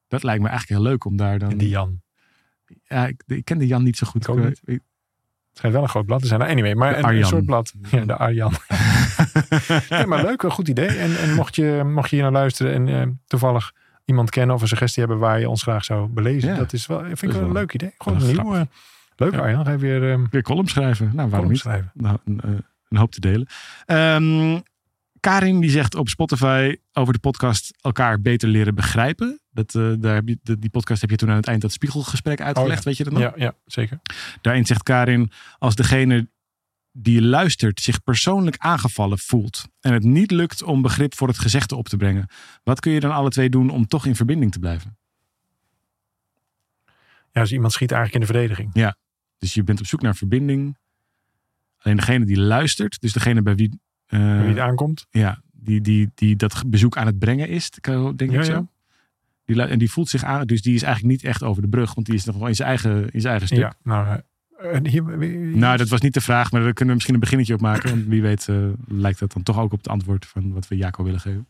Dat 0.07 0.23
lijkt 0.23 0.41
me 0.41 0.47
eigenlijk 0.49 0.79
heel 0.79 0.89
leuk 0.91 1.05
om 1.05 1.17
daar 1.17 1.39
dan... 1.39 1.51
En 1.51 1.57
die 1.57 1.69
Jan. 1.69 2.01
Ja, 2.83 3.07
ik, 3.07 3.23
ik 3.27 3.45
ken 3.45 3.57
de 3.57 3.67
Jan 3.67 3.83
niet 3.83 3.97
zo 3.97 4.07
goed. 4.07 4.27
Ik 4.27 4.35
niet. 4.35 4.61
Ik- 4.65 4.81
Het 5.49 5.61
schijnt 5.61 5.73
wel 5.75 5.83
een 5.83 5.89
groot 5.89 6.05
blad 6.05 6.21
te 6.21 6.27
zijn. 6.27 6.41
Anyway, 6.41 6.73
maar 6.75 7.03
een, 7.13 7.25
soort 7.25 7.45
blad. 7.45 7.73
Ja, 7.91 8.05
de 8.05 8.17
Arjan. 8.17 8.53
nee, 9.89 10.05
maar 10.05 10.21
leuk, 10.23 10.43
een 10.43 10.51
goed 10.51 10.67
idee. 10.67 10.87
En, 10.87 11.17
en 11.17 11.33
mocht, 11.35 11.55
je, 11.55 11.83
mocht 11.85 12.09
je 12.09 12.15
hier 12.15 12.23
naar 12.23 12.33
luisteren 12.33 12.73
en 12.73 13.01
eh, 13.01 13.07
toevallig 13.27 13.73
iemand 14.05 14.29
kennen 14.29 14.55
of 14.55 14.61
een 14.61 14.67
suggestie 14.67 14.99
hebben 15.03 15.19
waar 15.21 15.39
je 15.39 15.49
ons 15.49 15.61
graag 15.61 15.83
zou 15.85 16.07
belezen. 16.07 16.49
Ja. 16.49 16.55
Dat 16.55 16.73
is 16.73 16.85
wel, 16.87 16.99
vind 17.03 17.21
ik 17.23 17.31
wel 17.31 17.41
een 17.41 17.51
leuk 17.51 17.73
idee. 17.73 17.93
Gewoon 17.97 18.25
nieuw. 18.25 18.53
eh, 18.55 18.61
leuk 19.15 19.31
Ja. 19.33 19.39
Arjan, 19.39 19.65
ga 19.65 19.71
je 19.71 19.77
weer 19.77 20.11
eh 20.11 20.19
Weer 20.31 20.41
column 20.41 20.67
schrijven. 20.67 21.05
Nou, 21.05 21.15
waarom 21.15 21.31
column 21.31 21.49
niet? 21.51 21.59
schrijven. 21.59 21.91
Nou, 21.93 22.17
eh, 22.25 22.49
een 22.93 22.99
hoop 22.99 23.11
te 23.11 23.19
delen. 23.19 23.47
Ehm, 23.85 24.59
Karin 25.19 25.59
die 25.59 25.69
zegt 25.69 25.95
op 25.95 26.09
Spotify 26.09 26.75
over 26.93 27.13
de 27.13 27.19
podcast 27.19 27.73
elkaar 27.81 28.21
beter 28.21 28.49
leren 28.49 28.75
begrijpen. 28.75 29.39
Dat, 29.51 29.75
eh, 29.75 29.91
daar 29.99 30.15
heb 30.15 30.27
je, 30.27 30.39
de- 30.43 30.59
die 30.59 30.69
podcast 30.69 31.01
heb 31.01 31.09
je 31.09 31.15
toen 31.15 31.29
aan 31.29 31.35
het 31.35 31.47
eind 31.47 31.61
dat 31.61 31.71
spiegelgesprek 31.71 32.41
uitgelegd. 32.41 32.79
Oh 32.79 32.85
Weet 32.85 32.97
je 32.97 33.03
dat 33.03 33.13
nog? 33.13 33.21
Ja, 33.21 33.33
ja, 33.35 33.53
zeker. 33.65 33.99
Daarin 34.41 34.65
zegt 34.65 34.83
Karin, 34.83 35.31
als 35.57 35.75
degene 35.75 36.29
die 36.91 37.21
luistert 37.21 37.81
zich 37.81 38.03
persoonlijk 38.03 38.57
aangevallen 38.57 39.19
voelt 39.19 39.65
en 39.79 39.93
het 39.93 40.03
niet 40.03 40.31
lukt 40.31 40.63
om 40.63 40.81
begrip 40.81 41.15
voor 41.15 41.27
het 41.27 41.39
gezegde 41.39 41.75
op 41.75 41.87
te 41.87 41.97
brengen, 41.97 42.27
wat 42.63 42.79
kun 42.79 42.91
je 42.91 42.99
dan 42.99 43.11
alle 43.11 43.29
twee 43.29 43.49
doen 43.49 43.69
om 43.69 43.87
toch 43.87 44.05
in 44.05 44.15
verbinding 44.15 44.51
te 44.51 44.59
blijven? 44.59 44.97
Ja, 47.31 47.41
dus 47.41 47.51
iemand 47.51 47.73
schiet 47.73 47.91
eigenlijk 47.91 48.23
in 48.23 48.27
de 48.33 48.39
verdediging. 48.39 48.71
Dus 49.37 49.53
je 49.53 49.63
bent 49.63 49.79
op 49.79 49.85
zoek 49.85 50.01
naar 50.01 50.15
verbinding. 50.15 50.77
Alleen 51.83 51.97
degene 51.97 52.25
die 52.25 52.39
luistert, 52.39 53.01
dus 53.01 53.13
degene 53.13 53.41
bij 53.41 53.55
wie, 53.55 53.79
Wie 54.07 54.19
het 54.19 54.59
aankomt. 54.59 55.05
ja, 55.09 55.41
die, 55.51 55.81
die, 55.81 56.11
die 56.15 56.35
dat 56.35 56.63
bezoek 56.67 56.97
aan 56.97 57.05
het 57.05 57.19
brengen 57.19 57.47
is, 57.49 57.69
denk 57.69 58.21
ik 58.21 58.31
Ja, 58.31 58.43
zo. 58.43 58.51
ja. 58.51 58.67
Die, 59.45 59.61
en 59.61 59.79
die 59.79 59.91
voelt 59.91 60.09
zich 60.09 60.23
aan, 60.23 60.45
dus 60.45 60.61
die 60.61 60.75
is 60.75 60.81
eigenlijk 60.83 61.13
niet 61.13 61.23
echt 61.31 61.43
over 61.43 61.61
de 61.61 61.67
brug, 61.67 61.93
want 61.93 62.05
die 62.07 62.15
is 62.15 62.25
nog 62.25 62.37
wel 62.37 62.47
in 62.47 62.55
zijn 62.55 62.67
eigen, 62.67 63.09
in 63.11 63.21
zijn 63.21 63.31
eigen 63.39 63.47
stuk. 63.47 63.59
Ja, 63.59 63.73
nou, 63.83 64.19
eh, 64.57 64.79
hier, 64.83 65.03
Nou, 65.57 65.77
dat 65.77 65.89
was 65.89 66.01
niet 66.01 66.13
de 66.13 66.21
vraag, 66.21 66.51
maar 66.51 66.61
daar 66.61 66.69
kunnen 66.73 66.87
we 66.87 66.93
misschien 66.93 67.13
een 67.13 67.19
beginnetje 67.19 67.53
op 67.53 67.61
maken. 67.61 67.89
Want 67.89 68.05
wie 68.05 68.21
weet 68.21 68.47
eh, 68.47 68.67
lijkt 68.87 69.19
dat 69.19 69.33
dan 69.33 69.43
toch 69.43 69.59
ook 69.59 69.71
op 69.71 69.77
het 69.77 69.87
antwoord 69.87 70.25
van 70.25 70.53
wat 70.53 70.67
we 70.67 70.75
Jaco 70.77 71.03
willen 71.03 71.19
geven. 71.19 71.47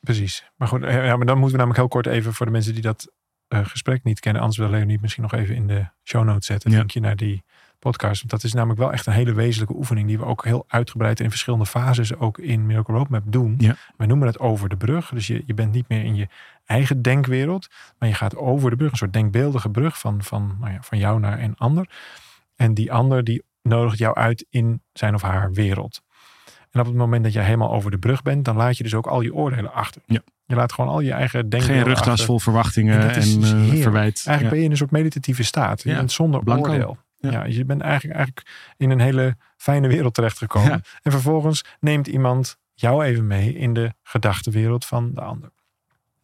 Precies. 0.00 0.44
Maar 0.56 0.68
goed, 0.68 0.82
ja, 0.82 1.16
maar 1.16 1.26
dan 1.26 1.38
moeten 1.38 1.58
we 1.58 1.64
namelijk 1.64 1.76
heel 1.76 1.88
kort 1.88 2.06
even 2.06 2.34
voor 2.34 2.46
de 2.46 2.52
mensen 2.52 2.72
die 2.72 2.82
dat 2.82 3.12
gesprek 3.48 4.04
niet 4.04 4.20
kennen. 4.20 4.40
Anders 4.42 4.58
wil 4.60 4.70
Leonie 4.70 4.98
misschien 5.00 5.22
nog 5.22 5.32
even 5.34 5.54
in 5.54 5.66
de 5.66 5.86
show 6.04 6.24
notes 6.24 6.46
zetten. 6.46 6.70
Ja. 6.70 6.76
Denk 6.76 6.90
je 6.90 7.00
naar 7.00 7.16
die 7.16 7.42
podcast. 7.80 8.18
Want 8.18 8.30
dat 8.30 8.44
is 8.44 8.52
namelijk 8.52 8.78
wel 8.80 8.92
echt 8.92 9.06
een 9.06 9.12
hele 9.12 9.32
wezenlijke 9.32 9.74
oefening. 9.76 10.06
Die 10.06 10.18
we 10.18 10.24
ook 10.24 10.44
heel 10.44 10.64
uitgebreid 10.68 11.20
in 11.20 11.30
verschillende 11.30 11.66
fases 11.66 12.16
ook 12.16 12.38
in 12.38 12.66
Miracle 12.66 12.94
Roadmap 12.94 13.22
doen. 13.26 13.54
Ja. 13.58 13.76
Wij 13.96 14.06
noemen 14.06 14.26
het 14.26 14.38
over 14.38 14.68
de 14.68 14.76
brug. 14.76 15.08
Dus 15.08 15.26
je, 15.26 15.42
je 15.46 15.54
bent 15.54 15.72
niet 15.72 15.88
meer 15.88 16.04
in 16.04 16.14
je 16.14 16.28
eigen 16.64 17.02
denkwereld. 17.02 17.68
Maar 17.98 18.08
je 18.08 18.14
gaat 18.14 18.36
over 18.36 18.70
de 18.70 18.76
brug. 18.76 18.90
Een 18.90 18.96
soort 18.96 19.12
denkbeeldige 19.12 19.70
brug 19.70 19.98
van, 19.98 20.22
van, 20.22 20.56
nou 20.60 20.72
ja, 20.72 20.78
van 20.80 20.98
jou 20.98 21.20
naar 21.20 21.40
een 21.42 21.56
ander. 21.56 21.88
En 22.56 22.74
die 22.74 22.92
ander 22.92 23.24
die 23.24 23.42
nodigt 23.62 23.98
jou 23.98 24.14
uit 24.14 24.46
in 24.50 24.82
zijn 24.92 25.14
of 25.14 25.22
haar 25.22 25.52
wereld. 25.52 26.00
En 26.70 26.80
op 26.80 26.86
het 26.86 26.94
moment 26.96 27.24
dat 27.24 27.32
jij 27.32 27.44
helemaal 27.44 27.72
over 27.72 27.90
de 27.90 27.98
brug 27.98 28.22
bent, 28.22 28.44
dan 28.44 28.56
laat 28.56 28.76
je 28.76 28.82
dus 28.82 28.94
ook 28.94 29.06
al 29.06 29.20
je 29.20 29.34
oordelen 29.34 29.72
achter. 29.72 30.02
Ja. 30.06 30.20
Je 30.46 30.54
laat 30.54 30.72
gewoon 30.72 30.90
al 30.90 31.00
je 31.00 31.12
eigen 31.12 31.48
denkbeelden 31.48 31.76
Geen 31.76 31.84
rugtas 31.92 32.08
achter. 32.08 32.26
vol 32.26 32.38
verwachtingen 32.38 32.98
En 33.00 33.06
dat 33.06 33.14
dus 33.14 33.34
eh, 33.52 33.82
verwijt. 33.82 34.22
Eigenlijk 34.26 34.40
Ja. 34.42 34.48
ben 34.48 34.58
je 34.58 34.64
in 34.64 34.70
een 34.70 34.76
soort 34.76 34.90
meditatieve 34.90 35.42
staat. 35.44 35.82
Je 35.82 35.88
Ja. 35.90 35.96
bent 35.96 36.12
zonder 36.12 36.42
Blanco. 36.42 36.70
oordeel. 36.70 36.98
Ja. 37.20 37.30
Ja. 37.30 37.44
je 37.44 37.64
bent 37.64 37.80
eigenlijk, 37.80 38.16
eigenlijk 38.16 38.46
in 38.76 38.90
een 38.90 39.00
hele 39.00 39.36
fijne 39.56 39.88
wereld 39.88 40.14
terechtgekomen. 40.14 40.70
Ja. 40.70 40.80
En 41.02 41.10
vervolgens 41.12 41.64
neemt 41.80 42.06
iemand 42.06 42.56
jou 42.74 43.04
even 43.04 43.26
mee 43.26 43.54
in 43.54 43.72
de 43.74 43.94
gedachtenwereld 44.02 44.84
van 44.86 45.14
de 45.14 45.20
ander. 45.20 45.50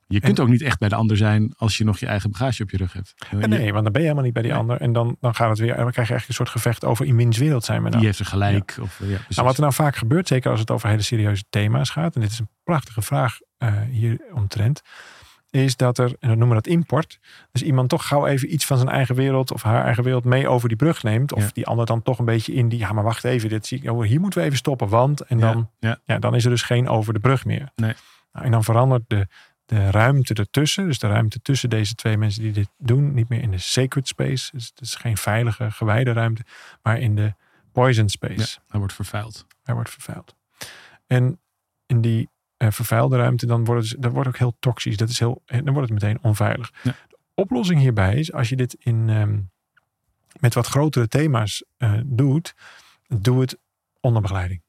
Je 0.09 0.21
kunt 0.21 0.41
ook 0.41 0.49
niet 0.49 0.63
echt 0.63 0.79
bij 0.79 0.89
de 0.89 0.95
ander 0.95 1.17
zijn 1.17 1.55
als 1.57 1.77
je 1.77 1.85
nog 1.85 1.99
je 1.99 2.07
eigen 2.07 2.31
bagage 2.31 2.63
op 2.63 2.71
je 2.71 2.77
rug 2.77 2.93
hebt. 2.93 3.15
En 3.31 3.49
nee, 3.49 3.73
want 3.73 3.83
dan 3.85 3.93
ben 3.93 4.03
je 4.03 4.09
helemaal 4.09 4.25
niet 4.25 4.33
bij 4.33 4.43
die 4.43 4.51
Nee. 4.51 4.61
ander. 4.61 4.81
En 4.81 4.93
dan, 4.93 5.17
dan 5.21 5.35
gaat 5.35 5.49
het 5.49 5.59
weer. 5.59 5.75
En 5.75 5.83
dan 5.83 5.91
krijg 5.93 6.09
je 6.09 6.15
eigenlijk 6.15 6.29
een 6.29 6.47
soort 6.47 6.63
gevecht 6.63 6.85
over 6.85 7.07
in 7.07 7.17
wiens 7.17 7.39
wereld 7.39 7.65
zijn 7.65 7.79
we 7.79 7.85
nou. 7.89 7.97
Die 7.97 8.07
heeft 8.07 8.19
er 8.19 8.27
gelijk. 8.27 8.77
Of, 8.81 9.01
eh, 9.01 9.09
ja, 9.11 9.17
precies. 9.17 9.37
Nou, 9.37 9.49
wat 9.49 9.57
er 9.57 9.63
nou 9.63 9.75
vaak 9.75 9.97
gebeurt, 9.97 10.29
zeker 10.29 10.51
als 10.51 10.61
het 10.61 10.71
over 10.71 10.89
hele 10.89 11.03
serieuze 11.03 11.45
thema's 11.51 11.91
gaat, 11.91 12.15
en 12.15 12.21
dit 12.21 12.31
is 12.31 12.39
een 12.39 12.49
prachtige 12.65 13.03
vraag 13.03 13.39
eh, 13.59 13.73
hier 13.91 14.21
omtrent, 14.33 14.83
is 15.57 15.77
dat 15.77 15.99
er, 15.99 16.09
en 16.09 16.29
dan 16.29 16.39
noemen 16.39 16.49
we 16.49 16.63
dat 16.63 16.67
import, 16.73 17.19
dus 17.53 17.63
iemand 17.63 17.89
toch 17.89 18.07
gauw 18.09 18.27
even 18.27 18.53
iets 18.53 18.65
van 18.67 18.77
zijn 18.77 18.89
eigen 18.91 19.15
wereld 19.15 19.53
of 19.53 19.63
haar 19.63 19.85
eigen 19.85 20.05
wereld 20.05 20.25
mee 20.25 20.49
over 20.49 20.69
die 20.69 20.77
brug 20.77 21.03
neemt, 21.03 21.33
of 21.33 21.43
Ja. 21.43 21.51
die 21.53 21.67
ander 21.67 21.87
dan 21.87 22.03
toch 22.03 22.19
een 22.19 22.25
beetje 22.25 22.53
in 22.53 22.69
die, 22.69 22.79
ja 22.79 22.93
maar 22.93 23.05
wacht 23.05 23.25
even, 23.25 23.49
dit 23.49 23.67
zie 23.67 23.83
ik, 23.83 23.91
oh, 23.91 24.03
hier 24.05 24.21
moeten 24.21 24.41
we 24.41 24.45
even 24.47 24.59
stoppen, 24.59 24.89
want, 24.89 25.21
en 25.21 25.39
dan, 25.39 25.71
ja. 25.79 25.99
ja, 26.05 26.19
dan 26.19 26.35
is 26.35 26.45
er 26.45 26.51
dus 26.51 26.63
geen 26.63 26.89
over 26.89 27.13
de 27.13 27.21
brug 27.21 27.45
meer. 27.45 27.73
Nee. 27.75 27.95
Nou, 28.33 28.45
en 28.45 28.51
dan 28.51 28.65
verandert 28.65 29.03
de, 29.07 29.27
de 29.67 29.91
ruimte 29.91 30.35
ertussen, 30.35 30.87
dus 30.87 30.99
de 30.99 31.07
ruimte 31.09 31.41
tussen 31.43 31.71
deze 31.71 31.95
twee 31.95 32.17
mensen 32.17 32.43
die 32.43 32.53
dit 32.53 32.69
doen, 32.79 33.15
niet 33.15 33.29
meer 33.29 33.43
in 33.43 33.51
de 33.51 33.59
sacred 33.59 34.09
space, 34.09 34.51
dus 34.53 34.67
het 34.67 34.81
is 34.81 34.95
geen 34.95 35.17
veilige, 35.17 35.71
gewijde 35.71 36.13
ruimte, 36.13 36.43
maar 36.83 37.01
in 37.01 37.15
de 37.15 37.35
poison 37.73 38.09
space. 38.09 38.59
Hij 38.69 38.79
wordt 38.79 38.95
vervuild. 38.95 39.47
Hij 39.63 39.75
wordt 39.75 39.91
vervuild. 39.91 40.35
En 41.07 41.41
in 41.87 42.01
die 42.01 42.29
eh, 42.57 42.71
vervuilde 42.71 43.17
ruimte, 43.17 43.47
dan 43.47 43.65
wordt, 43.65 43.89
het, 43.91 44.03
dat 44.03 44.13
wordt 44.13 44.29
ook 44.29 44.39
heel 44.39 44.57
toxisch. 44.61 44.97
Dat 44.97 45.09
is 45.09 45.19
heel, 45.19 45.43
dan 45.47 45.73
wordt 45.75 45.91
het 45.91 46.03
meteen 46.03 46.19
onveilig. 46.23 46.73
Ja. 46.83 46.95
De 47.09 47.17
oplossing 47.35 47.81
hierbij 47.81 48.15
is, 48.15 48.33
als 48.33 48.49
je 48.49 48.57
dit 48.57 48.77
in, 48.79 49.09
ehm, 49.09 49.39
met 50.41 50.55
wat 50.55 50.67
grotere 50.67 51.09
thema's 51.09 51.65
eh, 51.77 51.93
doet, 52.05 52.55
doe 53.09 53.41
het 53.41 53.59
onder 54.01 54.23
begeleiding. 54.23 54.65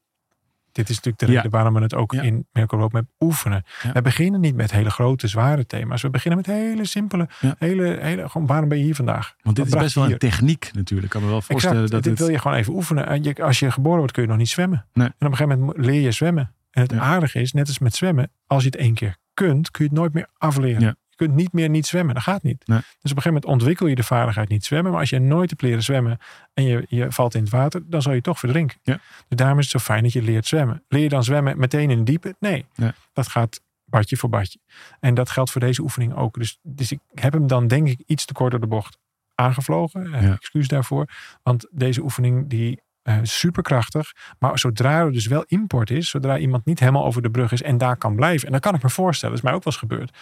Dit 0.72 0.88
is 0.88 0.94
natuurlijk 0.96 1.18
de 1.24 1.26
Ja. 1.30 1.34
reden 1.34 1.50
waarom 1.50 1.74
we 1.74 1.80
het 1.80 1.94
ook 1.94 2.12
Ja. 2.12 2.22
in 2.22 2.46
Miracle 2.52 2.78
Roadmap 2.78 3.04
oefenen. 3.20 3.64
Ja. 3.82 3.92
We 3.92 4.02
beginnen 4.02 4.40
niet 4.40 4.54
met 4.54 4.70
hele 4.70 4.90
grote, 4.90 5.28
zware 5.28 5.66
thema's. 5.66 6.02
We 6.02 6.10
beginnen 6.10 6.38
met 6.46 6.46
hele 6.56 6.84
simpele, 6.84 7.28
hele, 7.58 7.98
hele, 8.00 8.28
gewoon 8.28 8.46
waarom 8.46 8.68
ben 8.68 8.78
je 8.78 8.84
hier 8.84 8.94
vandaag? 8.94 9.34
Want 9.42 9.56
dit 9.56 9.64
Wat 9.68 9.74
is 9.76 9.82
best 9.82 9.94
wel 9.94 10.10
een 10.10 10.18
techniek 10.18 10.70
natuurlijk. 10.72 11.04
Ik 11.04 11.10
kan 11.10 11.22
me 11.22 11.28
wel 11.28 11.42
voorstellen 11.42 11.82
Exact. 11.82 11.92
dat 11.92 12.02
dit 12.02 12.12
het... 12.12 12.20
wil 12.20 12.30
je 12.36 12.38
gewoon 12.42 12.56
even 12.56 12.72
oefenen. 12.74 13.06
En 13.06 13.22
je, 13.22 13.42
als 13.42 13.58
je 13.58 13.70
geboren 13.70 13.98
wordt 13.98 14.12
kun 14.12 14.22
je 14.22 14.28
nog 14.28 14.36
niet 14.38 14.48
zwemmen. 14.48 14.86
Nee. 14.92 15.06
En 15.06 15.12
op 15.26 15.32
een 15.32 15.36
gegeven 15.36 15.58
moment 15.58 15.76
mo- 15.78 15.84
leer 15.84 16.00
je 16.00 16.12
zwemmen. 16.12 16.52
En 16.78 16.84
het 16.84 16.92
Ja. 16.92 16.98
aardige 17.00 17.40
is, 17.40 17.52
net 17.52 17.66
als 17.68 17.78
met 17.78 17.94
zwemmen, 17.94 18.30
als 18.46 18.62
je 18.62 18.68
het 18.68 18.78
één 18.78 18.94
keer 18.94 19.16
kunt, 19.34 19.70
kun 19.70 19.84
je 19.84 19.90
het 19.90 19.98
nooit 19.98 20.12
meer 20.12 20.26
afleren. 20.36 20.80
Ja. 20.80 20.94
Je 21.08 21.16
kunt 21.26 21.34
niet 21.34 21.52
meer 21.52 21.68
niet 21.68 21.86
zwemmen. 21.86 22.14
Dat 22.14 22.22
gaat 22.22 22.42
niet. 22.42 22.66
Nee. 22.66 22.78
Dus 22.78 22.86
op 22.88 22.94
een 23.02 23.08
gegeven 23.08 23.32
moment 23.32 23.44
ontwikkel 23.44 23.86
je 23.86 23.94
de 23.94 24.02
vaardigheid 24.02 24.48
niet 24.48 24.64
zwemmen. 24.64 24.90
Maar 24.90 25.00
als 25.00 25.10
je 25.10 25.18
nooit 25.18 25.50
hebt 25.50 25.62
leren 25.62 25.82
zwemmen 25.82 26.18
en 26.54 26.64
je, 26.64 26.84
je 26.88 27.12
valt 27.12 27.34
in 27.34 27.40
het 27.40 27.50
water, 27.50 27.82
dan 27.86 28.02
zal 28.02 28.12
je 28.12 28.20
toch 28.20 28.38
verdrinken. 28.38 28.78
Ja. 28.82 28.94
Dus 29.28 29.38
daarom 29.38 29.58
is 29.58 29.72
het 29.72 29.80
zo 29.80 29.86
fijn 29.92 30.02
dat 30.02 30.12
je 30.12 30.22
leert 30.22 30.46
zwemmen. 30.46 30.84
Leer 30.88 31.02
je 31.02 31.08
dan 31.08 31.24
zwemmen 31.24 31.58
meteen 31.58 31.90
in 31.90 31.96
het 31.96 32.06
diepe? 32.06 32.36
Nee. 32.40 32.66
Nee. 32.74 32.90
Dat 33.12 33.28
gaat 33.28 33.60
badje 33.84 34.16
voor 34.16 34.28
badje. 34.28 34.58
En 35.00 35.14
dat 35.14 35.30
geldt 35.30 35.50
voor 35.50 35.60
deze 35.60 35.82
oefening 35.82 36.14
ook. 36.14 36.38
Dus, 36.38 36.58
dus 36.62 36.92
ik 36.92 37.00
heb 37.14 37.32
hem 37.32 37.46
dan 37.46 37.66
denk 37.66 37.88
ik 37.88 38.00
iets 38.06 38.24
te 38.24 38.32
kort 38.32 38.50
door 38.50 38.60
de 38.60 38.66
bocht 38.66 38.98
aangevlogen. 39.34 40.14
Eh. 40.14 40.32
Excuus 40.32 40.68
daarvoor. 40.68 41.08
Want 41.42 41.66
deze 41.70 42.02
oefening 42.02 42.48
die 42.48 42.80
eh 43.08 43.18
superkrachtig. 43.22 44.12
Maar 44.38 44.58
zodra 44.58 44.98
er 44.98 45.12
dus 45.12 45.26
wel 45.26 45.44
import 45.46 45.90
is, 45.90 46.10
zodra 46.10 46.38
iemand 46.38 46.64
niet 46.64 46.80
helemaal 46.80 47.04
over 47.04 47.22
de 47.22 47.30
brug 47.30 47.52
is 47.52 47.62
en 47.62 47.78
daar 47.78 47.96
kan 47.96 48.16
blijven. 48.16 48.46
En 48.46 48.52
dat 48.52 48.60
kan 48.60 48.74
ik 48.74 48.82
me 48.82 48.90
voorstellen, 48.90 49.34
dat 49.34 49.44
is 49.44 49.50
mij 49.50 49.58
ook 49.58 49.64
wel 49.64 49.72
eens 49.72 49.82
gebeurd. 49.82 50.16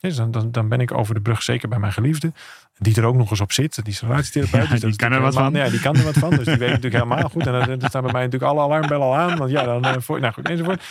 Dus 0.00 0.16
dan, 0.16 0.30
dan, 0.30 0.50
dan 0.50 0.68
ben 0.68 0.80
ik 0.80 0.92
over 0.92 1.14
de 1.14 1.20
brug, 1.20 1.42
zeker 1.42 1.68
bij 1.68 1.78
mijn 1.78 1.92
geliefde, 1.92 2.32
die 2.78 2.96
er 2.96 3.04
ook 3.04 3.14
nog 3.16 3.30
eens 3.30 3.40
op 3.40 3.52
zit. 3.52 3.74
Die 3.84 3.92
is 3.92 4.00
relatietherapeut. 4.00 4.62
Ja, 4.62 4.70
dus 4.70 4.70
dat 4.70 4.80
die 4.80 4.90
is 4.90 4.96
kan 4.96 5.12
er 5.12 5.20
wat 5.20 5.34
helemaal- 5.36 5.62
Ja, 5.64 5.70
die 5.70 5.80
kan 5.80 5.96
er 5.96 6.04
wat 6.04 6.14
van. 6.18 6.30
Dus 6.30 6.44
die 6.44 6.56
weet 6.56 6.68
natuurlijk 6.68 7.04
helemaal 7.04 7.28
goed. 7.28 7.46
En 7.46 7.52
dan, 7.52 7.78
dan 7.78 7.88
staan 7.88 8.02
bij 8.02 8.12
mij 8.12 8.22
natuurlijk 8.24 8.52
alle 8.52 8.60
alarmbellen 8.60 9.06
al 9.06 9.16
aan. 9.16 9.38
Want 9.38 9.50
ja, 9.50 9.62
dan 9.64 9.84
eh, 9.84 9.92
voor, 9.98 10.20
nou 10.20 10.32
goed, 10.32 10.48
enzovoort. 10.48 10.82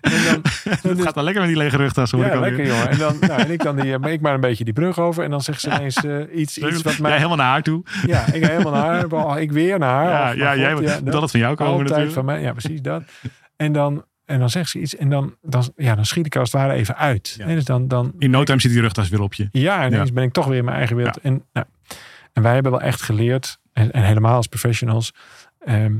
En 0.00 0.10
dan, 0.24 0.40
Het 0.92 1.02
gaat 1.02 1.14
wel 1.14 1.24
lekker 1.24 1.42
met 1.42 1.50
die 1.52 1.58
lege 1.62 1.76
rugtas. 1.76 2.10
hoor 2.10 2.24
ik 2.24 2.30
ja, 2.30 2.34
alweer. 2.34 2.50
lekker 2.52 2.74
jongen. 2.74 2.88
En 2.90 2.98
dan, 2.98 3.16
nou, 3.20 3.40
en 3.40 3.50
ik 3.50 3.62
dan 3.62 3.76
die, 3.76 3.94
eh, 3.98 4.12
ik 4.12 4.20
maar 4.20 4.34
een 4.34 4.40
beetje 4.40 4.64
die 4.64 4.72
brug 4.72 4.98
over. 4.98 5.24
En 5.24 5.30
dan 5.30 5.40
zegt 5.42 5.60
ze 5.60 5.70
ineens 5.70 5.96
eh, 6.04 6.14
iets, 6.34 6.58
iets 6.58 6.82
wat 6.82 6.98
mij... 6.98 7.08
Jij 7.10 7.16
helemaal 7.18 7.38
naar 7.38 7.50
haar 7.50 7.62
toe. 7.62 7.82
Ja, 8.06 8.32
ik 8.32 8.46
helemaal 8.46 8.72
naar 8.72 8.82
haar. 8.84 9.06
Oh, 9.12 9.38
ik 9.38 9.52
weer 9.52 9.78
naar 9.78 9.90
haar. 10.04 10.36
Ja, 10.36 10.52
ja, 10.52 10.56
jij 10.60 10.74
moet 10.74 10.82
ja, 10.82 11.00
dat- 11.00 11.12
altijd 11.14 11.30
van 11.30 11.40
jou 11.40 11.54
komen 11.54 11.72
altijd 11.72 11.88
natuurlijk. 11.88 12.14
van 12.14 12.24
mij. 12.24 12.40
Ja, 12.40 12.52
precies 12.52 12.82
dat. 12.82 13.02
En 13.56 13.72
dan, 13.72 14.04
en 14.26 14.38
dan 14.38 14.50
zegt 14.50 14.70
ze 14.70 14.80
iets. 14.80 14.96
En 14.96 15.10
dan, 15.10 15.34
dan, 15.42 15.72
ja, 15.76 15.94
dan 15.94 16.06
schiet 16.06 16.26
ik 16.26 16.36
als 16.36 16.52
het 16.52 16.60
ware 16.60 16.72
even 16.72 16.96
uit. 16.96 17.34
Ja. 17.38 17.46
Nee, 17.46 17.54
dus 17.54 17.64
dan, 17.64 17.88
dan, 17.88 18.12
In 18.18 18.30
no 18.30 18.44
time 18.44 18.60
zit 18.60 18.70
die 18.70 18.80
rugtas 18.80 19.08
weer 19.08 19.20
op 19.20 19.34
je. 19.34 19.48
ja, 19.52 19.86
ineens 19.86 20.12
ben 20.12 20.24
ik 20.24 20.32
toch 20.32 20.46
weer 20.46 20.58
in 20.58 20.64
mijn 20.64 20.76
eigen 20.76 20.96
wereld. 20.96 21.20
En, 21.20 21.44
nou, 21.52 21.66
en 22.32 22.42
wij 22.42 22.54
hebben 22.54 22.72
wel 22.72 22.80
echt 22.80 23.02
geleerd. 23.02 23.58
En, 23.72 23.92
en 23.92 24.02
helemaal 24.02 24.36
als 24.36 24.46
professionals. 24.46 25.12
ehm, 25.58 25.94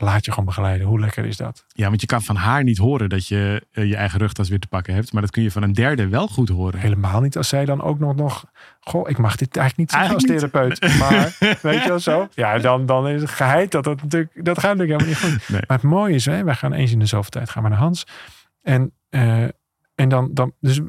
laat 0.00 0.24
je 0.24 0.30
gewoon 0.30 0.46
begeleiden. 0.46 0.86
Hoe 0.86 1.00
lekker 1.00 1.24
is 1.24 1.36
dat? 1.36 1.64
Ja, 1.68 1.88
want 1.88 2.00
je 2.00 2.06
kan 2.06 2.22
van 2.22 2.36
haar 2.36 2.62
niet 2.62 2.78
horen 2.78 3.08
dat 3.08 3.26
je 3.26 3.66
eh, 3.72 3.88
je 3.88 3.96
eigen 3.96 4.18
rugtas 4.18 4.48
weer 4.48 4.58
te 4.58 4.66
pakken 4.66 4.94
hebt. 4.94 5.12
Maar 5.12 5.22
dat 5.22 5.30
kun 5.30 5.42
je 5.42 5.50
van 5.50 5.62
een 5.62 5.72
derde 5.72 6.08
wel 6.08 6.28
goed 6.28 6.48
horen. 6.48 6.80
Helemaal 6.80 7.20
niet 7.20 7.36
als 7.36 7.48
zij 7.48 7.64
dan 7.64 7.82
ook 7.82 7.98
nog, 7.98 8.16
nog 8.16 8.44
goh, 8.80 9.10
ik 9.10 9.18
mag 9.18 9.36
dit 9.36 9.56
eigenlijk 9.56 9.92
niet 9.92 10.00
zeggen 10.00 10.18
Eigenlijk 10.18 10.50
als 10.52 10.78
therapeut. 10.78 10.98
Maar, 10.98 11.36
weet 11.72 11.82
je 11.82 11.88
wel 11.88 11.98
zo? 11.98 12.28
Ja, 12.34 12.58
dan, 12.58 12.86
dan 12.86 13.08
is 13.08 13.20
het 13.20 13.30
geheid 13.30 13.70
dat 13.70 13.84
dat 13.84 14.02
natuurlijk, 14.02 14.44
dat 14.44 14.58
gaat 14.58 14.76
natuurlijk 14.76 15.00
helemaal 15.00 15.28
niet 15.30 15.40
goed. 15.40 15.48
Nee. 15.58 15.62
Maar 15.66 15.76
het 15.76 15.86
mooie 15.86 16.14
is, 16.14 16.24
hè, 16.24 16.44
wij 16.44 16.54
gaan 16.54 16.72
eens 16.72 16.92
in 16.92 16.98
de 16.98 17.06
zoveel 17.06 17.30
tijd 17.30 17.50
gaan 17.50 17.62
we 17.62 17.68
naar 17.68 17.78
Hans. 17.78 18.06
En, 18.62 18.92
eh, 19.08 19.42
en 19.94 20.08
dan, 20.08 20.30
dan 20.32 20.52
dus 20.60 20.80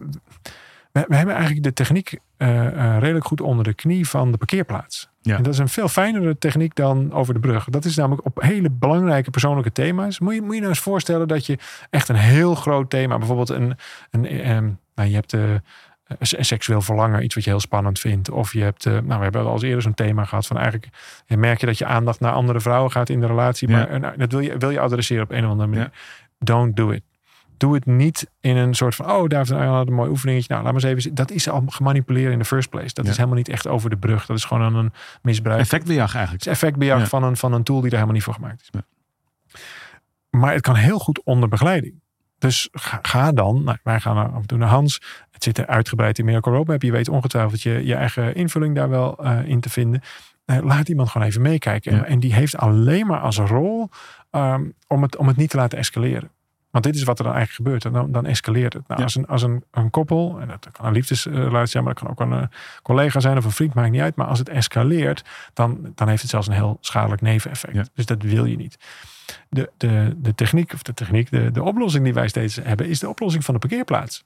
we, 0.92 1.06
we 1.08 1.16
hebben 1.16 1.36
eigenlijk 1.36 1.64
de 1.64 1.74
techniek 1.74 2.20
eh, 2.38 2.98
redelijk 3.00 3.26
goed 3.26 3.42
onder 3.42 3.64
de 3.64 3.74
knie 3.74 4.08
van 4.08 4.32
de 4.32 4.38
parkeerplaats. 4.38 5.10
Ja. 5.30 5.38
En 5.38 5.44
dat 5.44 5.54
is 5.54 5.60
een 5.60 5.70
veel 5.70 5.88
fijnere 5.88 6.38
techniek 6.38 6.76
dan 6.76 7.14
over 7.14 7.34
de 7.34 7.40
brug. 7.40 7.66
Dat 7.66 7.86
is 7.86 7.96
namelijk 7.96 8.26
op 8.26 8.42
hele 8.42 8.70
belangrijke 8.70 9.30
persoonlijke 9.30 9.72
thema's. 9.72 10.20
Moet 10.20 10.34
je, 10.34 10.42
moet 10.42 10.54
je 10.54 10.60
nou 10.60 10.72
eens 10.72 10.80
voorstellen 10.80 11.28
dat 11.28 11.46
je 11.46 11.58
echt 11.90 12.10
een 12.10 12.16
heel 12.16 12.56
groot 12.56 12.90
thema, 12.90 13.18
bijvoorbeeld 13.18 13.50
een, 13.50 13.76
een, 14.12 14.26
ehm, 14.26 14.70
nou, 14.96 15.10
je 15.10 15.16
hebt 15.16 15.34
eh, 15.34 15.42
een 16.18 16.46
seksueel 16.46 16.82
verlangen, 16.82 17.24
iets 17.24 17.36
wat 17.36 17.44
je 17.44 17.50
heel 17.50 17.60
spannend 17.60 18.00
vindt. 18.00 18.30
Of 18.30 18.54
je 18.54 18.62
hebt, 18.62 18.86
eh, 18.86 18.94
nou, 18.94 19.18
we 19.18 19.24
hebben 19.24 19.46
al 19.46 19.54
eens 19.54 19.62
eerder 19.62 19.82
zo'n 19.82 19.94
thema 19.94 20.26
gehad 20.26 20.48
van 20.48 20.58
eigenlijk 20.58 20.88
ja, 21.26 21.38
merk 21.38 21.60
je 21.60 21.66
dat 21.66 21.78
je 21.78 21.86
aandacht 21.86 22.20
naar 22.20 22.32
andere 22.32 22.60
vrouwen 22.60 22.92
gaat 22.92 23.10
in 23.10 23.20
de 23.20 23.28
relatie. 23.28 23.70
Ja. 23.70 23.78
Maar 23.78 23.90
eh, 23.90 24.00
nou, 24.00 24.18
dat 24.18 24.32
wil 24.32 24.40
je, 24.40 24.58
wil 24.58 24.70
je 24.70 24.80
adresseren 24.80 25.24
op 25.24 25.32
een 25.32 25.46
of 25.46 25.52
andere 25.52 25.70
manier. 25.70 25.92
Don't 26.40 26.76
do 26.76 26.90
it. 26.90 27.04
Doe 27.60 27.74
het 27.74 27.86
niet 27.86 28.30
in 28.40 28.58
een 28.58 28.74
soort 28.74 28.96
van, 28.96 29.12
oh, 29.12 29.28
daar 29.28 29.40
heeft 29.40 29.52
een, 29.52 29.60
een 29.62 29.94
mooi 29.94 30.10
oefeningetje. 30.10 30.48
Nou, 30.54 30.64
laat 30.64 30.74
maar 30.74 30.82
eens 30.82 30.90
even 30.92 31.02
zien. 31.04 31.14
Dat 31.16 31.32
is 31.32 31.50
al 31.50 31.64
gemanipuleerd 31.68 32.32
in 32.32 32.40
de 32.40 32.46
first 32.46 32.70
place. 32.70 32.94
Dat 32.94 33.06
Ja. 33.06 33.12
is 33.12 33.18
helemaal 33.18 33.38
niet 33.38 33.50
echt 33.50 33.68
over 33.68 33.90
de 33.90 33.98
brug. 33.98 34.26
Dat 34.26 34.38
is 34.38 34.44
gewoon 34.46 34.76
een 34.76 34.94
misbruik. 35.22 35.60
Effectbejag 35.60 36.16
eigenlijk. 36.16 36.44
Het 36.44 36.54
is 36.54 36.62
effectbejag 36.62 37.00
Ja. 37.00 37.06
van, 37.06 37.24
een, 37.24 37.38
van 37.38 37.54
een 37.54 37.64
tool 37.64 37.78
die 37.78 37.86
er 37.86 37.92
helemaal 37.94 38.14
niet 38.14 38.24
voor 38.24 38.34
gemaakt 38.34 38.62
is. 38.62 38.70
Ja. 38.72 38.82
Maar 40.30 40.54
het 40.54 40.62
kan 40.62 40.76
heel 40.76 41.00
goed 41.00 41.24
onder 41.24 41.50
begeleiding. 41.50 41.94
Dus 42.38 42.70
ga, 42.72 43.00
ga 43.02 43.32
dan, 43.32 43.64
nou, 43.64 43.78
wij 43.84 44.00
gaan 44.00 44.18
af 44.34 44.42
en 44.42 44.46
toe 44.48 44.58
naar 44.58 44.70
Hans. 44.70 45.02
Het 45.32 45.44
zit 45.44 45.58
er 45.58 45.68
uitgebreid 45.68 46.20
in 46.20 46.26
Miracle 46.26 46.52
Roadmap. 46.52 46.82
Je 46.82 46.92
weet 46.92 47.10
ongetwijfeld 47.10 47.62
je, 47.62 47.86
je 47.86 47.96
eigen 47.96 48.36
invulling 48.36 48.76
daar 48.76 48.90
wel 48.90 49.18
eh, 49.24 49.46
in 49.46 49.60
te 49.60 49.70
vinden. 49.70 50.02
Eh, 50.46 50.58
laat 50.64 50.90
iemand 50.90 51.10
gewoon 51.10 51.28
even 51.28 51.42
meekijken. 51.42 52.06
En 52.06 52.20
die 52.20 52.34
heeft 52.34 52.58
alleen 52.58 53.08
maar 53.08 53.20
als 53.20 53.38
rol 53.38 53.90
ehm, 54.32 54.64
om, 54.88 55.02
het, 55.02 55.16
om 55.18 55.28
het 55.28 55.38
niet 55.38 55.50
te 55.50 55.58
laten 55.58 55.78
escaleren. 55.78 56.32
Want 56.72 56.84
dit 56.84 56.96
is 56.96 57.04
wat 57.04 57.20
er 57.20 57.24
dan 57.24 57.34
eigenlijk 57.34 57.66
gebeurt. 57.66 57.86
En 57.86 57.92
dan, 57.92 58.12
dan 58.12 58.26
escaleert 58.26 58.74
het. 58.74 58.88
Nou, 58.88 59.00
Ja. 59.00 59.06
Als, 59.06 59.16
een, 59.16 59.28
als 59.28 59.42
een, 59.42 59.64
een 59.72 59.90
koppel, 59.90 60.38
en 60.42 60.48
dat 60.48 60.68
kan 60.72 60.86
een 60.86 60.94
liefdesrelatie 60.94 61.68
zijn, 61.68 61.84
maar 61.84 61.94
dat 61.94 62.04
kan 62.04 62.12
ook 62.12 62.20
een 62.20 62.42
eh, 62.42 62.48
collega 62.82 63.20
zijn 63.20 63.38
of 63.38 63.46
een 63.46 63.52
vriend, 63.52 63.74
maakt 63.74 63.92
niet 63.92 64.02
uit. 64.02 64.16
Maar 64.16 64.28
als 64.28 64.40
het 64.40 64.50
escaleert, 64.50 65.24
dan, 65.54 65.92
dan 65.96 66.08
heeft 66.08 66.22
het 66.22 66.32
zelfs 66.32 66.48
een 66.48 66.54
heel 66.54 66.78
schadelijk 66.82 67.22
neveneffect. 67.22 67.74
Ja. 67.74 67.86
Dus 67.94 68.06
dat 68.06 68.22
wil 68.22 68.46
je 68.46 68.56
niet. 68.56 68.78
De, 69.50 69.72
de, 69.78 70.16
de 70.18 70.36
techniek, 70.36 70.74
of 70.74 70.82
de 70.84 70.94
techniek, 70.94 71.30
de, 71.30 71.52
de 71.52 71.64
oplossing 71.64 72.04
die 72.04 72.14
wij 72.14 72.28
steeds 72.28 72.56
hebben, 72.56 72.88
is 72.88 73.00
de 73.00 73.10
oplossing 73.10 73.46
van 73.46 73.54
de 73.54 73.60
parkeerplaats. 73.60 74.24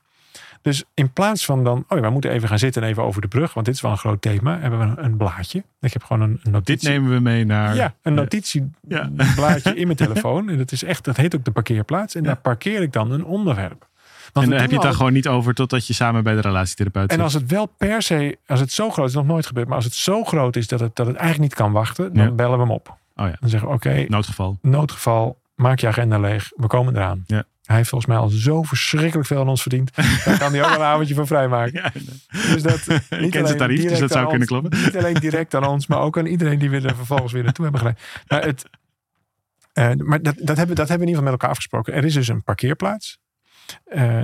Dus 0.63 0.83
in 0.93 1.11
plaats 1.13 1.45
van 1.45 1.63
dan, 1.63 1.77
oh 1.87 1.95
ja, 1.97 1.99
wij 1.99 2.09
moeten 2.09 2.31
even 2.31 2.47
gaan 2.49 2.59
zitten 2.59 2.81
en 2.83 2.89
even 2.89 3.03
over 3.03 3.21
de 3.21 3.27
brug, 3.27 3.53
want 3.53 3.65
dit 3.65 3.75
is 3.75 3.81
wel 3.81 3.91
een 3.91 3.97
groot 3.97 4.21
thema, 4.21 4.59
hebben 4.59 4.79
we 4.79 4.85
een, 4.85 5.03
een 5.05 5.17
blaadje. 5.17 5.63
Ik 5.81 5.93
heb 5.93 6.03
gewoon 6.03 6.21
een, 6.21 6.39
een 6.43 6.51
notitie. 6.51 6.89
Dit 6.89 6.97
nemen 6.99 7.11
we 7.13 7.19
mee 7.19 7.45
naar... 7.45 7.75
Ja, 7.75 7.93
een 8.01 8.13
Ja. 8.13 8.19
notitieblaadje 8.19 9.75
in 9.75 9.85
mijn 9.85 9.97
telefoon. 10.07 10.49
En 10.49 10.57
dat 10.57 10.71
is 10.71 10.83
echt, 10.83 11.03
dat 11.05 11.17
heet 11.17 11.35
ook 11.35 11.45
de 11.45 11.51
parkeerplaats. 11.51 12.15
En 12.15 12.21
Ja. 12.21 12.27
daar 12.27 12.37
parkeer 12.37 12.81
ik 12.81 12.91
dan 12.93 13.11
een 13.11 13.25
onderwerp. 13.25 13.87
Want 14.33 14.45
En 14.45 14.51
we 14.51 14.57
dan 14.57 14.59
heb 14.59 14.67
je 14.69 14.73
het 14.73 14.81
dan 14.83 14.91
al- 14.91 14.97
gewoon 14.97 15.13
niet 15.13 15.27
over 15.27 15.53
totdat 15.53 15.87
je 15.87 15.93
samen 15.93 16.23
bij 16.23 16.33
de 16.35 16.41
relatietherapeut 16.41 17.09
zit. 17.11 17.17
En 17.19 17.23
als 17.25 17.33
het 17.33 17.51
wel 17.51 17.65
per 17.65 18.01
se, 18.01 18.37
als 18.47 18.59
het 18.59 18.71
zo 18.71 18.89
groot 18.89 19.07
is, 19.07 19.13
nog 19.13 19.25
nooit 19.25 19.45
gebeurd, 19.45 19.67
maar 19.67 19.75
als 19.75 19.85
het 19.85 19.93
zo 19.93 20.23
groot 20.23 20.55
is 20.55 20.67
dat 20.67 20.79
het, 20.79 20.95
dat 20.95 21.07
het 21.07 21.15
eigenlijk 21.15 21.49
niet 21.49 21.59
kan 21.59 21.71
wachten, 21.71 22.13
dan 22.13 22.25
Ja. 22.25 22.31
bellen 22.31 22.57
we 22.57 22.63
hem 22.63 22.71
op. 22.71 22.87
Oh 23.15 23.25
ja. 23.27 23.35
Dan 23.39 23.49
zeggen 23.49 23.69
we, 23.69 23.75
oké, 23.75 24.05
Noodgeval. 24.07 24.57
noodgeval, 24.61 25.39
maak 25.55 25.79
je 25.79 25.87
agenda 25.87 26.19
leeg, 26.19 26.51
we 26.55 26.67
komen 26.67 26.95
eraan. 26.95 27.23
Ja. 27.27 27.43
Hij 27.63 27.75
heeft 27.75 27.89
volgens 27.89 28.09
mij 28.11 28.19
al 28.19 28.29
zo 28.29 28.61
verschrikkelijk 28.63 29.27
veel 29.27 29.39
aan 29.39 29.47
ons 29.47 29.61
verdiend. 29.61 29.95
Daar 30.25 30.37
kan 30.39 30.53
hij 30.53 30.63
ook 30.63 30.71
een 30.75 30.81
avondje 30.81 31.13
van 31.15 31.27
vrijmaken. 31.27 31.73
Ja, 31.81 31.91
Dus 32.53 32.61
dat, 32.61 32.79
ik 32.87 32.89
niet 32.89 33.09
ken 33.09 33.31
zijn 33.31 33.43
alleen 33.45 33.57
tarief, 33.57 33.81
dus 33.89 33.99
dat 33.99 34.11
zou 34.11 34.29
kunnen 34.29 34.39
ons- 34.39 34.59
kloppen. 34.59 34.83
Niet 34.83 34.97
alleen 34.97 35.13
direct 35.13 35.55
aan 35.55 35.65
ons, 35.65 35.87
maar 35.87 35.99
ook 35.99 36.17
aan 36.17 36.25
iedereen 36.25 36.59
die 36.59 36.69
we 36.69 36.81
er 36.81 36.95
vervolgens 36.95 37.31
weer 37.33 37.43
naartoe 37.43 37.63
hebben 37.63 37.81
geleid. 37.81 37.99
Maar, 38.27 38.43
het, 38.43 38.65
eh, 39.73 39.91
maar 39.95 40.21
dat, 40.21 40.35
dat, 40.39 40.57
hebben, 40.57 40.75
dat 40.75 40.87
hebben 40.87 40.87
we 40.87 40.91
in 40.93 40.99
ieder 40.99 41.05
geval 41.07 41.21
met 41.23 41.31
elkaar 41.31 41.49
afgesproken. 41.49 41.93
Er 41.93 42.05
is 42.05 42.13
dus 42.13 42.27
een 42.27 42.43
parkeerplaats. 42.43 43.17
Eh, 43.85 44.21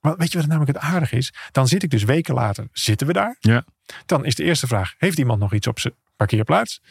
maar 0.00 0.16
weet 0.16 0.32
je 0.32 0.38
wat 0.38 0.46
namelijk 0.46 0.72
het 0.76 0.84
aardig 0.84 1.12
is? 1.12 1.34
Dan 1.52 1.68
zit 1.68 1.82
ik 1.82 1.90
dus 1.90 2.04
weken 2.04 2.34
later, 2.34 2.66
zitten 2.72 3.06
we 3.06 3.12
daar? 3.12 3.36
Ja. 3.40 3.64
Dan 4.06 4.24
is 4.24 4.34
de 4.34 4.44
eerste 4.44 4.66
vraag, 4.66 4.94
heeft 4.98 5.18
iemand 5.18 5.40
nog 5.40 5.52
iets 5.52 5.66
op 5.66 5.80
zijn 5.80 5.94
parkeerplaats? 6.16 6.82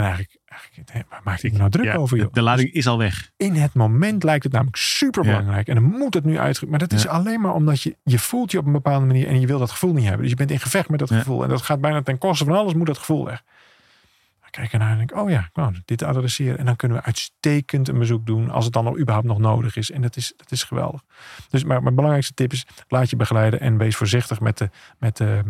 En 0.00 0.06
eigenlijk, 0.06 0.38
eigenlijk 0.46 1.24
waar 1.24 1.38
ik 1.42 1.52
me 1.52 1.58
nou 1.58 1.70
druk 1.70 1.84
Ja, 1.84 1.94
over? 1.94 2.16
de, 2.16 2.22
Joh? 2.22 2.32
de 2.32 2.42
lading 2.42 2.72
is 2.72 2.86
al 2.86 2.98
weg. 2.98 3.30
In 3.36 3.54
het 3.54 3.74
moment 3.74 4.22
lijkt 4.22 4.44
het 4.44 4.52
namelijk 4.52 4.76
super 4.76 5.22
belangrijk. 5.22 5.68
En 5.68 5.74
dan 5.74 5.84
moet 5.84 6.14
het 6.14 6.24
nu 6.24 6.38
uit. 6.38 6.66
Maar 6.66 6.78
dat 6.78 6.92
is 6.92 7.06
alleen 7.06 7.40
maar 7.40 7.54
omdat 7.54 7.82
je, 7.82 7.96
je 8.02 8.18
voelt 8.18 8.50
je 8.50 8.58
op 8.58 8.66
een 8.66 8.72
bepaalde 8.72 9.06
manier 9.06 9.26
en 9.26 9.40
je 9.40 9.46
wil 9.46 9.58
dat 9.58 9.70
gevoel 9.70 9.92
niet 9.92 10.02
hebben. 10.02 10.20
Dus 10.20 10.30
je 10.30 10.36
bent 10.36 10.50
in 10.50 10.60
gevecht 10.60 10.88
met 10.88 10.98
dat 10.98 11.10
gevoel. 11.10 11.42
En 11.42 11.48
dat 11.48 11.62
gaat 11.62 11.80
bijna 11.80 12.02
ten 12.02 12.18
koste 12.18 12.44
van 12.44 12.56
alles, 12.56 12.74
moet 12.74 12.86
dat 12.86 12.98
gevoel 12.98 13.24
weg. 13.24 13.42
Dan 14.40 14.50
kijk 14.50 14.72
ernaar 14.72 14.90
en 14.90 14.96
denk 14.96 15.10
ik, 15.10 15.16
oh 15.16 15.30
ja, 15.30 15.50
nou, 15.52 15.74
dit 15.84 16.02
adresseren. 16.02 16.58
En 16.58 16.64
dan 16.64 16.76
kunnen 16.76 16.98
we 16.98 17.04
uitstekend 17.04 17.88
een 17.88 17.98
bezoek 17.98 18.26
doen 18.26 18.50
als 18.50 18.64
het 18.64 18.72
dan 18.72 18.84
nog 18.84 18.98
überhaupt 18.98 19.26
nog 19.26 19.38
nodig 19.38 19.76
is. 19.76 19.90
En 19.90 20.02
dat 20.02 20.16
is, 20.16 20.32
dat 20.36 20.50
is 20.50 20.62
geweldig. 20.62 21.02
Dus 21.48 21.64
maar 21.64 21.82
mijn 21.82 21.94
belangrijkste 21.94 22.34
tip 22.34 22.52
is, 22.52 22.66
laat 22.88 23.10
je 23.10 23.16
begeleiden 23.16 23.60
en 23.60 23.78
wees 23.78 23.96
voorzichtig 23.96 24.40
met 24.40 24.58
de, 24.58 24.70
met 24.98 25.16
de 25.16 25.42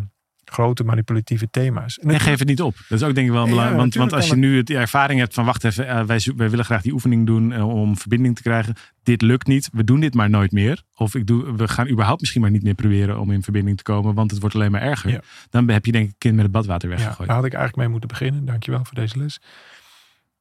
grote 0.53 0.85
manipulatieve 0.85 1.51
thema's. 1.51 1.99
En 1.99 2.11
En 2.11 2.21
geef 2.21 2.39
het 2.39 2.49
niet 2.49 2.63
op. 2.63 2.77
Dat 2.89 3.01
is 3.01 3.07
ook 3.07 3.15
denk 3.15 3.27
ik 3.27 3.33
wel 3.33 3.43
Ja, 3.45 3.49
belangrijk. 3.49 3.79
want, 3.81 3.95
want 3.95 4.13
als 4.13 4.27
je 4.29 4.37
nu 4.37 4.57
het, 4.57 4.67
die 4.67 4.77
ervaring 4.77 5.21
hebt 5.21 5.35
van 5.35 5.45
wacht 5.45 5.65
even, 5.65 5.87
eh, 5.89 6.05
wij, 6.05 6.21
willen 6.49 6.65
graag 6.65 6.83
die 6.83 6.93
oefening 6.93 7.27
doen 7.27 7.53
eh, 7.53 7.69
om 7.69 7.97
verbinding 7.97 8.37
te 8.37 8.43
krijgen. 8.43 8.75
Dit 9.03 9.23
lukt 9.23 9.47
niet. 9.47 9.69
We 9.73 9.85
doen 9.85 10.01
dit 10.01 10.15
maar 10.15 10.31
nooit 10.31 10.53
meer. 10.53 10.83
Of 10.95 11.15
ik 11.15 11.27
doe, 11.27 11.57
we 11.57 11.69
gaan 11.69 11.89
überhaupt 11.89 12.21
misschien 12.21 12.41
maar 12.41 12.51
niet 12.51 12.63
meer 12.63 12.75
proberen 12.75 13.21
om 13.21 13.31
in 13.31 13.43
verbinding 13.43 13.77
te 13.77 13.83
komen. 13.83 14.15
Want 14.15 14.31
het 14.31 14.41
wordt 14.41 14.55
alleen 14.55 14.71
maar 14.71 14.83
erger. 14.83 15.11
Ja. 15.11 15.21
Dan 15.51 15.69
heb 15.69 15.87
je 15.87 15.93
denk 15.93 16.09
ik 16.09 16.15
kind 16.19 16.35
met 16.35 16.43
het 16.45 16.53
badwater 16.53 16.89
Ja, 16.89 16.95
weggegooid. 16.97 17.29
daar 17.29 17.37
had 17.37 17.47
ik 17.47 17.53
eigenlijk 17.53 17.83
mee 17.83 17.89
moeten 17.99 18.09
beginnen. 18.09 18.45
Dankjewel 18.45 18.85
voor 18.85 18.95
deze 18.95 19.19
les. 19.19 19.41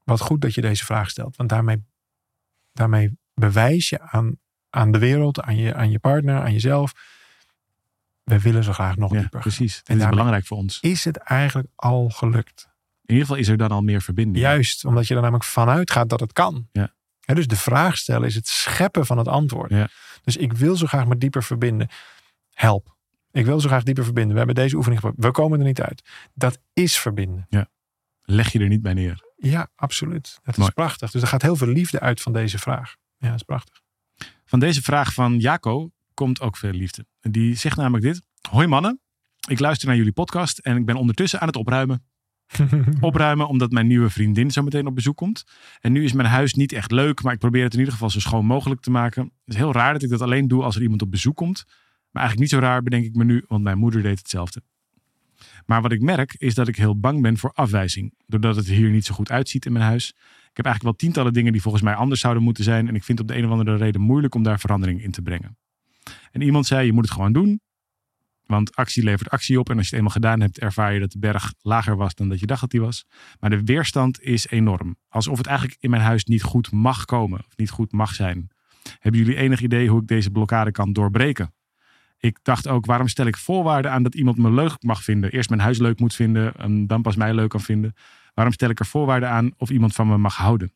Wat 0.03 0.19
goed 0.19 0.41
dat 0.41 0.53
je 0.53 0.61
deze 0.61 0.85
vraag 0.85 1.09
stelt. 1.09 1.35
Want 1.35 1.49
daarmee, 1.49 1.83
daarmee 2.73 3.17
bewijs 3.33 3.89
je 3.89 4.01
aan, 4.01 4.37
aan 4.69 4.91
de 4.91 4.99
wereld, 4.99 5.41
aan 5.41 5.57
je, 5.57 5.73
aan 5.75 5.91
je 5.91 5.99
partner, 5.99 6.41
aan 6.41 6.53
jezelf. 6.53 6.93
We 8.29 8.39
willen 8.41 8.63
zo 8.63 8.73
graag 8.73 8.95
nog 8.95 9.13
Ja, 9.13 9.19
dieper. 9.19 9.39
precies. 9.39 9.75
Dit 9.77 9.81
is 9.81 9.85
daarmee- 9.87 10.09
belangrijk 10.09 10.45
voor 10.45 10.57
ons. 10.57 10.79
Is 10.81 11.05
het 11.05 11.17
eigenlijk 11.17 11.67
al 11.75 12.09
gelukt? 12.09 12.67
In 13.05 13.15
ieder 13.15 13.21
geval 13.27 13.41
is 13.41 13.47
er 13.47 13.57
dan 13.57 13.69
al 13.71 13.81
meer 13.81 14.01
verbinding. 14.01 14.37
Juist, 14.45 14.85
omdat 14.85 15.07
je 15.07 15.13
er 15.15 15.21
namelijk 15.21 15.43
vanuit 15.43 15.91
gaat 15.91 16.09
dat 16.09 16.19
het 16.19 16.33
kan. 16.33 16.67
Ja. 16.71 16.93
Dus 17.33 17.47
de 17.47 17.55
vraag 17.55 17.97
stellen 17.97 18.27
is 18.27 18.35
het 18.35 18.47
scheppen 18.47 19.05
van 19.05 19.17
het 19.17 19.27
antwoord. 19.27 19.69
Ja. 19.71 19.87
Dus 20.23 20.37
ik 20.37 20.53
wil 20.53 20.75
zo 20.75 20.85
graag 20.87 21.07
me 21.07 21.17
dieper 21.17 21.43
verbinden. 21.43 21.87
Help. 22.53 22.95
Ik 23.31 23.45
wil 23.45 23.59
zo 23.59 23.67
graag 23.67 23.83
dieper 23.83 24.03
verbinden. 24.03 24.31
We 24.31 24.37
hebben 24.37 24.55
deze 24.55 24.75
oefening 24.75 25.01
geprobeerd. 25.01 25.27
We 25.27 25.41
komen 25.41 25.59
er 25.59 25.65
niet 25.65 25.81
uit. 25.81 26.09
Dat 26.33 26.59
is 26.73 26.99
verbinden. 26.99 27.47
Leg 28.21 28.51
je 28.51 28.59
er 28.59 28.67
niet 28.67 28.81
bij 28.81 28.93
neer. 28.93 29.23
Ja, 29.37 29.67
absoluut. 29.75 30.39
Dat 30.43 30.57
Mooi. 30.57 30.69
is 30.69 30.73
prachtig. 30.75 31.11
Dus 31.11 31.21
er 31.21 31.27
gaat 31.27 31.41
heel 31.41 31.55
veel 31.55 31.67
liefde 31.67 31.99
uit 31.99 32.21
van 32.21 32.33
deze 32.33 32.57
vraag. 32.59 32.95
Ja, 33.17 33.27
dat 33.27 33.35
is 33.35 33.43
prachtig. 33.43 33.81
Van 34.45 34.59
deze 34.59 34.81
vraag 34.81 35.13
van 35.13 35.39
Jaco 35.39 35.91
komt 36.19 36.41
ook 36.41 36.57
veel 36.57 36.71
liefde. 36.71 37.05
En 37.19 37.31
Die 37.31 37.55
zegt 37.55 37.77
namelijk 37.77 38.03
dit. 38.03 38.21
Hoi 38.49 38.67
mannen, 38.67 38.99
ik 39.47 39.59
luister 39.59 39.87
naar 39.87 39.97
jullie 39.97 40.11
podcast 40.11 40.57
en 40.57 40.77
ik 40.77 40.85
ben 40.85 40.95
ondertussen 40.95 41.39
aan 41.39 41.47
het 41.47 41.55
opruimen. 41.55 42.03
Opruimen 43.09 43.47
omdat 43.47 43.71
mijn 43.71 43.87
nieuwe 43.87 44.09
vriendin 44.09 44.51
zo 44.51 44.61
meteen 44.61 44.87
op 44.87 44.95
bezoek 44.95 45.17
komt. 45.17 45.43
En 45.79 45.91
nu 45.91 46.03
is 46.03 46.13
mijn 46.13 46.27
huis 46.27 46.53
niet 46.53 46.71
echt 46.71 46.91
leuk, 46.91 47.23
maar 47.23 47.33
ik 47.33 47.39
probeer 47.39 47.63
het 47.63 47.73
in 47.73 47.79
ieder 47.79 47.93
geval 47.93 48.09
zo 48.09 48.19
schoon 48.19 48.45
mogelijk 48.45 48.81
te 48.81 48.91
maken. 48.91 49.23
Het 49.23 49.53
is 49.53 49.55
heel 49.55 49.73
raar 49.73 49.93
dat 49.93 50.03
ik 50.03 50.09
dat 50.09 50.21
alleen 50.21 50.47
doe 50.47 50.63
als 50.63 50.75
er 50.75 50.81
iemand 50.81 51.01
op 51.01 51.11
bezoek 51.11 51.35
komt. 51.35 51.63
Maar 52.11 52.21
eigenlijk 52.23 52.51
niet 52.51 52.61
zo 52.61 52.67
raar 52.67 52.83
bedenk 52.83 53.05
ik 53.05 53.15
me 53.15 53.23
nu, 53.23 53.43
want 53.47 53.63
mijn 53.63 53.77
moeder 53.77 54.01
deed 54.01 54.17
hetzelfde. 54.17 54.61
Maar 55.65 55.81
wat 55.81 55.91
ik 55.91 56.01
merk 56.01 56.35
is 56.37 56.53
dat 56.53 56.67
ik 56.67 56.75
heel 56.75 56.99
bang 56.99 57.21
ben 57.21 57.37
voor 57.37 57.51
afwijzing. 57.53 58.13
Doordat 58.25 58.55
het 58.55 58.67
hier 58.67 58.89
niet 58.89 59.05
zo 59.05 59.13
goed 59.13 59.31
uitziet 59.31 59.65
in 59.65 59.71
mijn 59.71 59.85
huis. 59.85 60.09
Ik 60.49 60.57
heb 60.57 60.65
eigenlijk 60.65 60.83
wel 60.83 60.93
tientallen 60.93 61.33
dingen 61.33 61.51
die 61.51 61.61
volgens 61.61 61.83
mij 61.83 61.95
anders 61.95 62.21
zouden 62.21 62.43
moeten 62.43 62.63
zijn. 62.63 62.87
En 62.87 62.95
ik 62.95 63.03
vind 63.03 63.19
het 63.19 63.27
op 63.27 63.33
de 63.35 63.41
een 63.41 63.45
of 63.45 63.51
andere 63.51 63.75
reden 63.75 64.01
moeilijk 64.01 64.35
om 64.35 64.43
daar 64.43 64.59
verandering 64.59 65.03
in 65.03 65.11
te 65.11 65.21
brengen. 65.21 65.57
En 66.31 66.41
iemand 66.41 66.65
zei, 66.65 66.85
je 66.85 66.93
moet 66.93 67.03
het 67.03 67.13
gewoon 67.13 67.33
doen. 67.33 67.61
Want 68.45 68.75
actie 68.75 69.03
levert 69.03 69.29
actie 69.29 69.59
op. 69.59 69.69
En 69.69 69.77
als 69.77 69.83
je 69.83 69.89
het 69.89 69.97
eenmaal 69.97 70.13
gedaan 70.13 70.41
hebt, 70.41 70.59
ervaar 70.59 70.93
je 70.93 70.99
dat 70.99 71.11
de 71.11 71.19
berg 71.19 71.53
lager 71.61 71.95
was 71.95 72.15
dan 72.15 72.29
dat 72.29 72.39
je 72.39 72.45
dacht 72.45 72.61
dat 72.61 72.69
die 72.71 72.81
was. 72.81 73.05
Maar 73.39 73.49
de 73.49 73.63
weerstand 73.63 74.21
is 74.21 74.49
enorm. 74.49 74.97
Alsof 75.07 75.37
het 75.37 75.47
eigenlijk 75.47 75.77
in 75.81 75.89
mijn 75.89 76.01
huis 76.01 76.23
niet 76.23 76.43
goed 76.43 76.71
mag 76.71 77.05
komen. 77.05 77.39
Of 77.39 77.57
niet 77.57 77.69
goed 77.69 77.91
mag 77.91 78.13
zijn. 78.13 78.47
Hebben 78.99 79.21
jullie 79.21 79.35
enig 79.35 79.61
idee 79.61 79.89
hoe 79.89 80.01
ik 80.01 80.07
deze 80.07 80.31
blokkade 80.31 80.71
kan 80.71 80.93
doorbreken? 80.93 81.53
Ik 82.17 82.39
dacht 82.43 82.67
ook, 82.67 82.85
waarom 82.85 83.07
stel 83.07 83.25
ik 83.25 83.37
voorwaarden 83.37 83.91
aan 83.91 84.03
dat 84.03 84.15
iemand 84.15 84.37
me 84.37 84.51
leuk 84.51 84.83
mag 84.83 85.03
vinden? 85.03 85.31
Eerst 85.31 85.49
mijn 85.49 85.61
huis 85.61 85.77
leuk 85.77 85.99
moet 85.99 86.15
vinden, 86.15 86.55
en 86.55 86.87
dan 86.87 87.01
pas 87.01 87.15
mij 87.15 87.33
leuk 87.33 87.49
kan 87.49 87.61
vinden. 87.61 87.93
Waarom 88.33 88.53
stel 88.53 88.69
ik 88.69 88.79
er 88.79 88.85
voorwaarden 88.85 89.29
aan 89.29 89.51
of 89.57 89.69
iemand 89.69 89.95
van 89.95 90.07
me 90.07 90.17
mag 90.17 90.35
houden? 90.35 90.73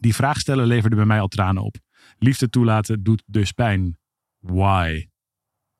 Die 0.00 0.14
vraag 0.14 0.40
stellen 0.40 0.66
leverde 0.66 0.96
bij 0.96 1.04
mij 1.04 1.20
al 1.20 1.28
tranen 1.28 1.62
op. 1.62 1.76
Liefde 2.18 2.48
toelaten 2.48 3.02
doet 3.02 3.22
dus 3.26 3.52
pijn. 3.52 3.96
Why? 4.42 5.08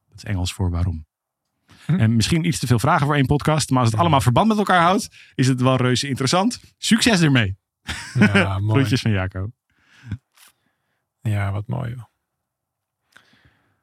Dat 0.09 0.17
is 0.17 0.25
Engels 0.25 0.53
voor 0.53 0.71
waarom. 0.71 1.07
Hm. 1.87 1.99
En 1.99 2.17
misschien 2.17 2.45
iets 2.45 2.59
te 2.59 2.67
veel 2.67 2.79
vragen 2.79 3.07
voor 3.07 3.15
één 3.15 3.27
podcast, 3.27 3.71
maar 3.71 3.81
als 3.81 3.91
het 3.91 4.01
allemaal 4.01 4.21
verband 4.21 4.49
met 4.49 4.59
elkaar 4.59 4.83
houdt, 4.83 5.09
is 5.35 5.49
het 5.49 5.61
wel 5.61 5.77
reuze 5.77 6.09
interessant. 6.09 6.61
Succes 6.79 7.21
ermee. 7.21 7.57
Ja, 8.15 8.59
mooi. 8.59 8.79
Groetjes 8.79 9.01
van 9.01 9.11
Jaco. 9.11 9.51
Ja, 11.21 11.53
wat 11.53 11.67
mooi. 11.67 11.91
Joh. 11.91 12.05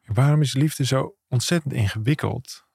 Waarom 0.06 0.42
is 0.42 0.54
liefde 0.54 0.86
zo 0.86 1.16
ontzettend 1.28 1.74
ingewikkeld? 1.74 2.68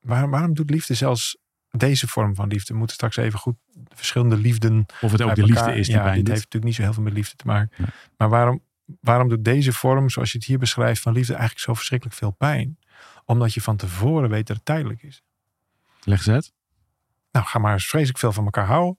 Waarom, 0.00 0.30
waarom 0.30 0.54
doet 0.54 0.70
liefde 0.70 0.94
zelfs 0.94 1.38
deze 1.70 2.08
vorm 2.08 2.34
van 2.34 2.48
liefde? 2.48 2.72
We 2.72 2.78
moeten 2.78 2.96
straks 2.96 3.16
even 3.16 3.38
goed 3.38 3.56
de 3.72 3.96
verschillende 3.96 4.36
liefden 4.36 4.86
Of 5.00 5.12
het 5.12 5.22
ook 5.22 5.34
de 5.34 5.44
liefde 5.44 5.74
is 5.74 5.86
die 5.86 5.96
ja, 5.96 6.04
dit 6.04 6.14
heeft 6.14 6.28
natuurlijk 6.28 6.64
niet 6.64 6.74
zo 6.74 6.82
heel 6.82 6.92
veel 6.92 7.02
met 7.02 7.12
liefde 7.12 7.36
te 7.36 7.46
maken. 7.46 7.70
Maar 8.16 8.28
waarom, 8.28 8.62
waarom 9.00 9.28
doet 9.28 9.44
deze 9.44 9.72
vorm, 9.72 10.10
zoals 10.10 10.32
je 10.32 10.38
het 10.38 10.46
hier 10.46 10.58
beschrijft, 10.58 11.02
van 11.02 11.12
liefde 11.12 11.32
eigenlijk 11.32 11.64
zo 11.64 11.74
verschrikkelijk 11.74 12.16
veel 12.16 12.30
pijn? 12.30 12.78
Omdat 13.24 13.54
je 13.54 13.60
van 13.60 13.76
tevoren 13.76 14.30
weet 14.30 14.46
dat 14.46 14.56
het 14.56 14.64
tijdelijk 14.64 15.02
is. 15.02 15.22
Leg 16.02 16.28
uit. 16.28 16.52
nou, 17.30 17.46
ga 17.46 17.58
maar 17.58 17.72
eens 17.72 17.88
vreselijk 17.88 18.18
veel 18.18 18.32
van 18.32 18.44
elkaar 18.44 18.66
houden. 18.66 18.98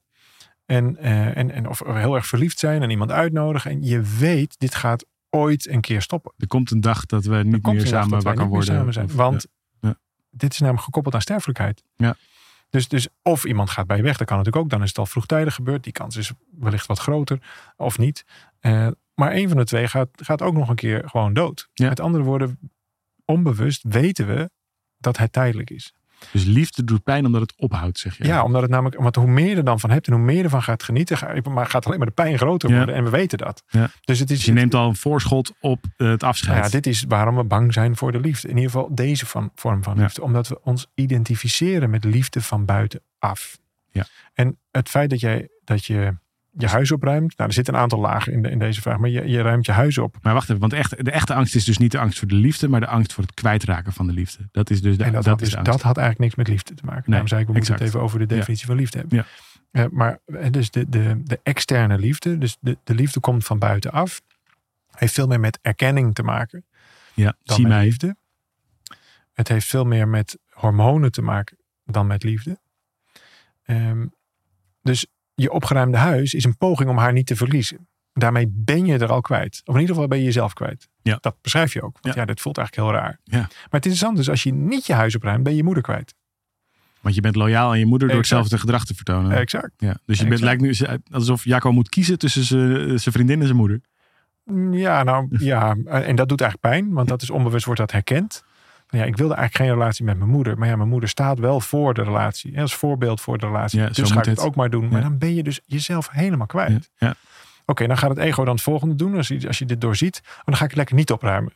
En, 0.66 0.98
eh, 0.98 1.38
en, 1.38 1.52
en 1.52 1.68
of 1.68 1.80
heel 1.86 2.16
erg 2.16 2.28
verliefd 2.28 2.60
zijn 2.60 2.82
en 2.82 2.90
iemand 2.90 3.12
uitnodigen. 3.12 3.72
En 3.72 3.84
je 3.84 4.02
weet, 4.02 4.60
dit 4.60 4.76
gaat 4.76 5.06
ooit 5.30 5.68
een 5.68 5.82
keer 5.82 6.02
stoppen. 6.02 6.34
Er 6.38 6.48
komt 6.48 6.72
een 6.72 6.82
dag 6.82 7.06
dat 7.06 7.26
we 7.26 7.36
niet 7.36 7.66
meer 7.66 7.88
samen 7.88 8.22
wakker 8.22 8.48
worden. 8.48 8.76
samen 8.76 8.94
zijn. 8.94 9.16
Want 9.16 9.46
ja. 9.80 9.90
Ja. 9.90 9.98
dit 10.30 10.52
is 10.52 10.60
namelijk 10.60 10.84
gekoppeld 10.84 11.16
aan 11.16 11.22
sterfelijkheid. 11.22 11.84
Ja. 11.96 12.16
Dus, 12.70 12.88
dus 12.88 13.08
of 13.22 13.46
iemand 13.46 13.70
gaat 13.70 13.88
bij 13.88 13.98
je 13.98 14.04
weg, 14.04 14.18
dat 14.18 14.28
kan 14.28 14.38
natuurlijk 14.38 14.64
ook. 14.64 14.72
Dan 14.72 14.82
is 14.82 14.88
het 14.88 14.98
al 14.98 15.06
vroegtijdig 15.06 15.56
gebeurd. 15.56 15.84
Die 15.84 15.94
kans 15.94 16.16
is 16.16 16.32
wellicht 16.60 16.86
wat 16.86 17.00
groter 17.00 17.40
of 17.76 17.98
niet. 17.98 18.26
Eh, 18.60 18.88
maar 19.14 19.34
een 19.34 19.48
van 19.48 19.58
de 19.58 19.66
twee 19.66 19.88
gaat, 19.88 20.10
gaat 20.14 20.42
ook 20.42 20.54
nog 20.54 20.70
een 20.70 20.76
keer 20.76 21.10
gewoon 21.10 21.34
dood. 21.34 21.70
Ja. 21.74 21.90
Met 21.90 22.00
andere 22.00 22.24
woorden, 22.24 22.60
onbewust 23.26 23.84
weten 23.88 24.28
we 24.28 24.50
dat 24.98 25.18
het 25.18 25.32
tijdelijk 25.32 25.70
is. 25.70 25.94
Dus 26.32 26.44
liefde 26.44 26.84
doet 26.84 27.04
pijn 27.04 27.26
omdat 27.26 27.42
het 27.42 27.54
ophoudt, 27.58 28.00
zeg 28.00 28.18
je. 28.18 28.24
Ja, 28.26 28.44
omdat 28.44 28.62
het 28.62 28.72
namelijk, 28.72 29.02
want 29.02 29.16
hoe 29.16 29.28
meer 29.28 29.50
je 29.50 29.56
er 29.56 29.64
dan 29.64 29.80
van 29.80 29.90
hebt 29.90 30.08
en 30.08 30.14
hoe 30.14 30.22
meer 30.22 30.36
je 30.38 30.44
ervan 30.44 30.64
gaat 30.64 30.84
genieten, 30.84 31.18
maar 31.54 31.66
gaat 31.66 31.86
alleen 31.86 31.98
maar 31.98 32.08
de 32.08 32.14
pijn 32.14 32.38
groter 32.38 32.70
Ja. 32.70 32.78
worden. 32.78 32.96
En 32.96 33.04
we 33.04 33.10
weten 33.10 33.38
dat. 33.38 33.64
Ja. 33.68 33.90
Dus 34.02 34.20
het 34.20 34.30
is, 34.32 34.38
Dus 34.38 34.46
je 34.46 34.54
neemt 34.54 34.74
al 34.74 34.88
een 34.88 34.96
voorschot 34.96 35.54
op 35.60 35.86
eh, 35.98 36.08
het 36.08 36.24
afscheid. 36.24 36.64
Ja, 36.66 36.70
dit 36.70 36.88
is 36.88 37.04
waarom 37.08 37.36
we 37.36 37.44
bang 37.44 37.74
zijn 37.74 37.96
voor 37.96 38.12
de 38.12 38.20
liefde. 38.20 38.48
In 38.48 38.56
ieder 38.56 38.72
geval 38.72 38.96
deze 38.96 39.26
van, 39.26 39.52
vorm 39.56 39.84
van 39.84 39.96
Ja. 39.96 40.02
liefde. 40.02 40.22
Omdat 40.24 40.48
we 40.48 40.62
ons 40.64 40.88
identificeren 40.96 41.90
met 41.90 42.04
liefde 42.04 42.42
van 42.42 42.66
buitenaf. 42.66 43.58
Ja. 43.92 44.06
En 44.34 44.58
het 44.72 44.90
feit 44.90 45.10
dat, 45.10 45.20
jij, 45.20 45.50
dat 45.64 45.86
je 45.86 46.16
je 46.58 46.68
huis 46.68 46.92
opruimt. 46.92 47.38
Nou, 47.38 47.50
er 47.50 47.56
zitten 47.56 47.74
een 47.74 47.80
aantal 47.80 48.00
lagen 48.00 48.34
in, 48.34 48.42
de, 48.42 48.50
in 48.50 48.60
deze 48.60 48.82
vraag. 48.82 48.98
Maar 48.98 49.10
je, 49.10 49.28
je 49.28 49.42
ruimt 49.42 49.66
je 49.66 49.72
huis 49.72 49.98
op. 49.98 50.18
Maar 50.22 50.34
wacht 50.34 50.50
even, 50.50 50.62
want 50.62 50.74
echt, 50.74 51.06
de 51.06 51.12
echte 51.12 51.34
angst 51.34 51.56
is 51.56 51.66
dus 51.66 51.78
niet 51.78 51.92
de 51.92 52.00
angst 52.00 52.20
voor 52.20 52.28
de 52.28 52.36
liefde, 52.36 52.68
maar 52.68 52.80
de 52.80 52.88
angst 52.88 53.14
voor 53.14 53.24
het 53.24 53.34
kwijtraken 53.34 53.94
van 53.94 54.08
de 54.08 54.14
liefde. 54.14 54.48
Dat 54.52 54.70
is 54.70 54.82
dus 54.82 54.98
de, 54.98 55.04
en 55.04 55.12
dat, 55.12 55.24
dat, 55.24 55.34
had, 55.34 55.42
is 55.42 55.50
dus, 55.50 55.64
dat 55.64 55.82
had 55.82 55.98
eigenlijk 55.98 56.20
niks 56.20 56.36
met 56.36 56.48
liefde 56.48 56.74
te 56.74 56.86
maken. 56.86 57.12
Daarom 57.12 57.28
zei 57.28 57.42
ik, 57.42 57.48
we 57.48 57.54
moeten 57.54 57.74
exact. 57.74 57.80
het 57.80 57.90
even 57.90 58.06
over 58.06 58.20
de 58.20 58.36
definitie 58.36 58.66
van 58.66 58.76
liefde 58.76 58.98
hebben. 58.98 59.18
Ja. 59.18 59.26
Eh, 59.72 59.86
maar 59.92 60.20
eh, 60.26 60.52
dus 60.52 60.72
de, 60.72 60.90
de, 60.90 61.22
de 61.24 61.40
externe 61.44 61.98
liefde, 61.98 62.38
dus 62.38 62.58
de, 62.60 62.78
de 62.84 62.96
liefde 62.96 63.20
komt 63.20 63.46
van 63.46 63.60
buitenaf. 63.60 64.22
Heeft 64.92 65.14
veel 65.14 65.28
meer 65.28 65.40
met 65.40 65.60
erkenning 65.62 66.16
te 66.16 66.24
maken. 66.24 66.66
ja, 67.14 67.36
dan 67.44 67.56
zie 67.56 67.68
met 67.68 67.74
mij. 67.74 67.86
liefde. 67.86 68.16
Het 69.34 69.48
heeft 69.48 69.68
veel 69.68 69.86
meer 69.86 70.08
met 70.08 70.38
hormonen 70.50 71.12
te 71.12 71.22
maken 71.22 71.58
dan 71.86 72.08
met 72.08 72.24
liefde. 72.24 72.60
Ehm, 73.64 74.06
dus 74.82 75.08
je 75.42 75.52
opgeruimde 75.52 75.98
huis 75.98 76.34
is 76.34 76.44
een 76.44 76.58
poging 76.58 76.90
om 76.90 76.98
haar 76.98 77.14
niet 77.14 77.28
te 77.28 77.36
verliezen. 77.36 77.88
Daarmee 78.14 78.48
ben 78.50 78.86
je 78.86 78.98
er 78.98 79.12
al 79.12 79.22
kwijt. 79.22 79.62
Of 79.66 79.74
in 79.74 79.80
ieder 79.80 79.96
geval 79.96 80.10
ben 80.10 80.18
je 80.18 80.24
jezelf 80.24 80.54
kwijt. 80.54 80.90
Ja. 81.02 81.18
Dat 81.22 81.36
beschrijf 81.42 81.74
je 81.74 81.82
ook. 81.82 81.98
Want 82.02 82.16
ja. 82.16 82.22
Ja. 82.22 82.28
dit 82.28 82.42
voelt 82.42 82.58
eigenlijk 82.58 82.88
heel 82.88 83.00
raar. 83.02 83.20
Ja. 83.24 83.38
Maar 83.40 83.50
het 83.70 83.86
interessante 83.86 84.22
is, 84.22 84.30
als 84.30 84.44
je 84.44 84.54
niet 84.54 84.86
je 84.86 84.94
huis 84.94 85.16
opruimt, 85.16 85.44
ben 85.44 85.52
je 85.52 85.58
je 85.58 85.64
moeder 85.64 85.84
kwijt. 85.84 86.14
Want 87.02 87.16
je 87.16 87.22
bent 87.22 87.36
loyaal 87.36 87.70
aan 87.70 87.80
je 87.80 87.86
moeder 87.86 88.08
door 88.08 88.18
Exact. 88.18 88.42
hetzelfde 88.42 88.66
gedrag 88.66 88.86
te 88.86 88.96
vertonen. 88.96 89.38
Exact. 89.38 89.72
ja. 89.78 89.98
Dus 90.06 90.20
je 90.20 90.28
bent, 90.28 90.42
lijkt 90.42 90.62
nu 90.62 90.76
alsof 91.12 91.44
Jacco 91.44 91.72
moet 91.72 91.90
kiezen 91.90 92.18
tussen 92.18 92.44
zijn 92.44 93.00
zijn 93.00 93.14
vriendin 93.14 93.40
en 93.40 93.46
zijn 93.46 93.58
moeder. 93.58 93.82
Ja, 94.72 95.04
nou 95.04 95.28
ja. 95.38 95.76
En 95.86 96.16
dat 96.16 96.30
doet 96.30 96.42
eigenlijk 96.42 96.74
pijn. 96.74 96.94
Want 96.94 97.08
dat 97.08 97.22
is 97.22 97.30
onbewust 97.30 97.66
wordt 97.66 97.80
dat 97.80 97.92
herkend. 97.92 98.44
Van, 98.88 99.00
Ja, 99.00 99.06
ik 99.06 99.18
wilde 99.18 99.34
eigenlijk 99.34 99.70
geen 99.70 99.80
relatie 99.80 100.06
met 100.06 100.18
mijn 100.18 100.30
moeder. 100.30 100.58
Maar 100.58 100.68
ja, 100.68 100.76
mijn 100.76 100.90
moeder 100.90 101.10
staat 101.10 101.40
wel 101.40 101.60
voor 101.60 101.94
de 101.94 102.04
relatie. 102.04 102.52
hè, 102.56 102.62
Als 102.62 102.76
voorbeeld 102.76 103.22
voor 103.22 103.38
de 103.38 103.46
relatie. 103.46 103.80
Ja, 103.80 103.88
dus 103.90 104.12
ga 104.12 104.20
ik 104.20 104.26
het 104.26 104.40
ook 104.40 104.56
maar 104.56 104.70
doen. 104.70 104.88
Maar 104.90 105.02
dan 105.02 105.18
ben 105.18 105.36
je 105.36 105.44
dus 105.44 105.60
jezelf 105.66 106.10
helemaal 106.12 106.48
kwijt. 106.48 106.90
Ja. 106.98 107.16
Oké, 107.66 107.88
dan 107.88 107.98
gaat 107.98 108.10
het 108.10 108.18
ego 108.20 108.44
dan 108.46 108.54
het 108.54 108.64
volgende 108.64 108.96
doen. 108.96 109.16
Als 109.16 109.28
je, 109.28 109.48
als 109.48 109.58
je 109.60 109.66
dit 109.66 109.82
doorziet. 109.82 110.22
Maar 110.24 110.42
dan 110.46 110.56
ga 110.56 110.66
ik 110.66 110.76
lekker 110.76 110.96
niet 110.96 111.12
opruimen. 111.12 111.54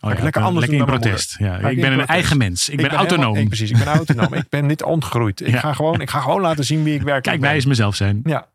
Oh, 0.00 0.10
ik 0.10 0.20
lekker 0.20 0.42
anders 0.42 0.66
lekker 0.66 0.86
in 0.88 0.92
protest. 1.00 1.36
Ja, 1.38 1.56
ik 1.58 1.70
ik 1.70 1.76
ben 1.76 1.84
een 1.84 1.90
protest. 1.90 2.08
eigen 2.10 2.36
mens. 2.38 2.68
Ik, 2.68 2.76
ben, 2.76 2.90
autonoom. 2.90 3.36
ik, 3.36 3.46
precies, 3.48 3.70
ik 3.70 3.78
ben 3.78 3.86
autonoom. 3.86 4.34
ik 4.34 4.48
ben 4.48 4.66
niet 4.66 4.82
ontgroeid. 4.82 5.40
Ik, 5.46 5.56
ga 5.64 5.72
gewoon, 5.72 6.00
ik 6.00 6.10
ga 6.10 6.20
gewoon 6.20 6.40
laten 6.40 6.64
zien 6.64 6.82
wie 6.82 6.94
ik 6.94 6.98
werkelijk 7.02 7.22
Kijk, 7.24 7.40
ben. 7.40 7.48
mij 7.48 7.56
is 7.58 7.66
mezelf 7.66 7.94
zijn. 7.94 8.20
Ja. 8.24 8.46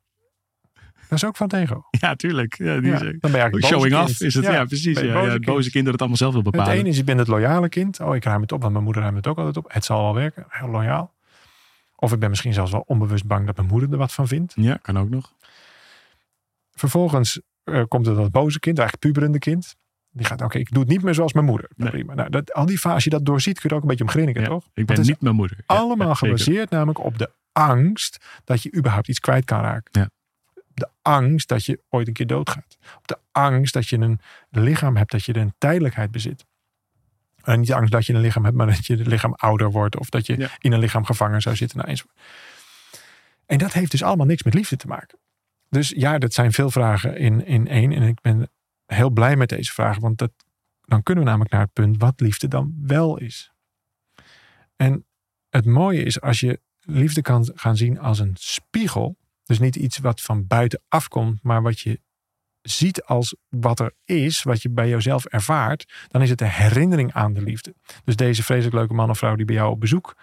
Dat 1.12 1.22
is 1.22 1.26
ook 1.26 1.36
van 1.38 1.48
het 1.48 1.56
ego. 1.56 1.84
Ja, 2.00 2.16
tuurlijk. 2.16 2.58
Ja, 2.58 2.80
die 2.80 2.90
Ja, 2.92 3.02
is, 3.02 3.16
dan 3.20 3.32
ben 3.32 3.50
je 3.52 3.66
showing 3.66 3.94
kind. 3.94 4.10
off 4.10 4.22
is 4.22 4.34
het. 4.34 4.44
Ja, 4.46 4.66
precies. 4.66 4.94
ben 4.96 5.06
Ja, 5.08 5.24
het 5.26 5.46
boze 5.46 5.72
kind 5.72 5.84
dat 5.84 5.92
het 5.92 6.00
allemaal 6.02 6.18
zelf 6.18 6.34
wil 6.34 6.42
Het 6.42 6.52
bepalen. 6.52 6.74
ene 6.74 6.90
is, 6.90 6.98
je 6.98 7.04
bent 7.04 7.20
het 7.20 7.28
loyale 7.28 7.70
kind. 7.70 8.00
Oh, 8.00 8.16
ik 8.16 8.24
ruim 8.24 8.42
het 8.42 8.52
op, 8.52 8.62
want 8.62 8.72
mijn 8.74 8.84
moeder 8.84 9.02
ruimt 9.02 9.18
het 9.18 9.28
ook 9.28 9.38
altijd 9.38 9.58
op. 9.58 9.74
Het 9.74 9.86
zal 9.86 10.02
wel 10.04 10.14
werken. 10.14 10.46
Heel 10.50 10.68
loyaal. 10.70 11.14
Of 11.96 12.14
ik 12.14 12.20
ben 12.20 12.30
misschien 12.30 12.54
zelfs 12.54 12.72
wel 12.72 12.84
onbewust 12.86 13.26
bang 13.26 13.46
dat 13.46 13.56
mijn 13.56 13.68
moeder 13.68 13.92
er 13.92 13.98
wat 13.98 14.14
van 14.14 14.28
vindt. 14.28 14.54
Ja, 14.56 14.76
kan 14.82 14.98
ook 15.00 15.10
nog. 15.10 15.34
Vervolgens 16.72 17.42
eh, 17.64 17.84
komt 17.88 18.08
er 18.08 18.16
dat 18.16 18.32
boze 18.32 18.60
kind, 18.60 18.78
eigenlijk 18.80 19.08
puberende 19.14 19.40
kind. 19.40 19.76
Die 20.12 20.26
gaat, 20.26 20.42
oké, 20.42 20.58
ik 20.58 20.72
doe 20.72 20.80
het 20.84 20.92
niet 20.92 21.04
meer 21.04 21.14
zoals 21.14 21.34
mijn 21.34 21.46
moeder. 21.46 21.70
Nou, 21.76 21.92
Nee. 21.92 22.00
Prima. 22.04 22.16
Nou, 22.16 22.30
dat, 22.30 22.54
al 22.54 22.66
die 22.66 22.78
fase, 22.78 22.94
als 22.96 23.04
je 23.04 23.10
dat 23.10 23.26
doorziet, 23.26 23.60
kun 23.60 23.70
je 23.70 23.76
ook 23.76 23.82
een 23.82 23.88
beetje 23.88 24.04
om 24.04 24.10
grinniken, 24.10 24.42
Ja, 24.42 24.48
toch? 24.48 24.70
Ik 24.74 24.86
ben 24.86 24.98
het 24.98 25.08
niet 25.08 25.22
mijn 25.22 25.36
moeder. 25.36 25.58
Allemaal 25.66 26.08
ja, 26.08 26.14
gebaseerd 26.14 26.70
namelijk 26.70 27.04
op 27.04 27.18
de 27.18 27.32
angst 27.52 28.26
dat 28.44 28.64
je 28.64 28.76
überhaupt 28.76 29.08
iets 29.08 29.20
kwijt 29.20 29.46
kan 29.46 29.62
raken. 29.62 30.02
Ja. 30.02 30.10
De 30.74 30.90
angst 31.02 31.48
dat 31.48 31.66
je 31.66 31.82
ooit 31.90 32.08
een 32.08 32.14
keer 32.14 32.28
doodgaat. 32.28 32.78
Op 32.98 33.08
de 33.08 33.18
angst 33.32 33.74
dat 33.74 33.88
je 33.88 33.98
een 33.98 34.20
lichaam 34.50 34.96
hebt, 34.96 35.12
dat 35.12 35.26
je 35.26 35.38
een 35.38 35.54
tijdelijkheid 35.58 36.12
bezit. 36.12 36.46
En 37.44 37.60
niet 37.60 37.68
de 37.68 37.76
angst 37.76 37.92
dat 37.92 38.06
je 38.06 38.14
een 38.14 38.22
lichaam 38.22 38.44
hebt, 38.44 38.56
maar 38.56 38.68
dat 38.68 38.86
je 38.86 38.96
het 38.98 39.08
lichaam 39.08 39.34
ouder 39.34 39.72
wordt. 39.72 39.98
Of 39.98 40.10
dat 40.10 40.26
je 40.26 40.38
Ja. 40.38 40.50
in 40.60 40.72
een 40.72 40.80
lichaam 40.80 41.06
gevangen 41.06 41.42
zou 41.42 41.56
zitten. 41.56 41.78
Nou. 41.78 41.98
En 43.46 43.58
dat 43.58 43.74
heeft 43.74 43.92
dus 43.92 44.04
allemaal 44.04 44.26
niks 44.26 44.44
met 44.44 44.54
liefde 44.54 44.76
te 44.76 44.88
maken. 44.88 45.20
Dus 45.70 45.90
ja, 45.90 46.18
dat 46.18 46.34
zijn 46.34 46.52
veel 46.52 46.72
vragen 46.72 47.18
in, 47.18 47.46
in 47.46 47.68
één. 47.68 47.92
En 47.92 48.02
ik 48.04 48.22
ben 48.22 48.50
heel 48.86 49.10
blij 49.10 49.36
met 49.36 49.50
deze 49.50 49.74
vragen. 49.74 50.02
Want 50.02 50.18
dat, 50.18 50.32
dan 50.82 51.04
kunnen 51.04 51.24
we 51.24 51.30
namelijk 51.30 51.52
naar 51.54 51.62
het 51.62 51.74
punt 51.74 51.98
wat 51.98 52.20
liefde 52.20 52.48
dan 52.48 52.74
wel 52.82 53.18
is. 53.18 53.52
En 54.76 55.06
het 55.50 55.66
mooie 55.66 56.04
is 56.04 56.22
als 56.22 56.40
je 56.40 56.60
liefde 56.80 57.22
kan 57.22 57.52
gaan 57.56 57.78
zien 57.78 58.00
als 58.00 58.20
een 58.20 58.36
spiegel. 58.40 59.18
Dus 59.52 59.60
niet 59.60 59.76
iets 59.76 59.98
wat 59.98 60.22
van 60.22 60.48
buiten 60.48 60.82
afkomt, 60.88 61.44
maar 61.44 61.62
wat 61.62 61.80
je 61.80 62.00
ziet 62.62 63.04
als 63.04 63.36
wat 63.50 63.80
er 63.80 63.94
is, 64.06 64.44
wat 64.44 64.62
je 64.62 64.70
bij 64.70 64.90
jezelf 64.90 65.26
ervaart, 65.26 65.94
dan 66.08 66.22
is 66.22 66.30
het 66.30 66.38
de 66.38 66.48
herinnering 66.50 67.14
aan 67.14 67.34
de 67.34 67.42
liefde. 67.42 67.76
Dus 68.04 68.16
deze 68.16 68.44
vreselijk 68.44 68.76
leuke 68.76 68.94
man 68.94 69.10
of 69.10 69.18
vrouw 69.18 69.36
die 69.36 69.46
bij 69.46 69.56
jou 69.56 69.72
op 69.72 69.80
bezoek 69.80 70.16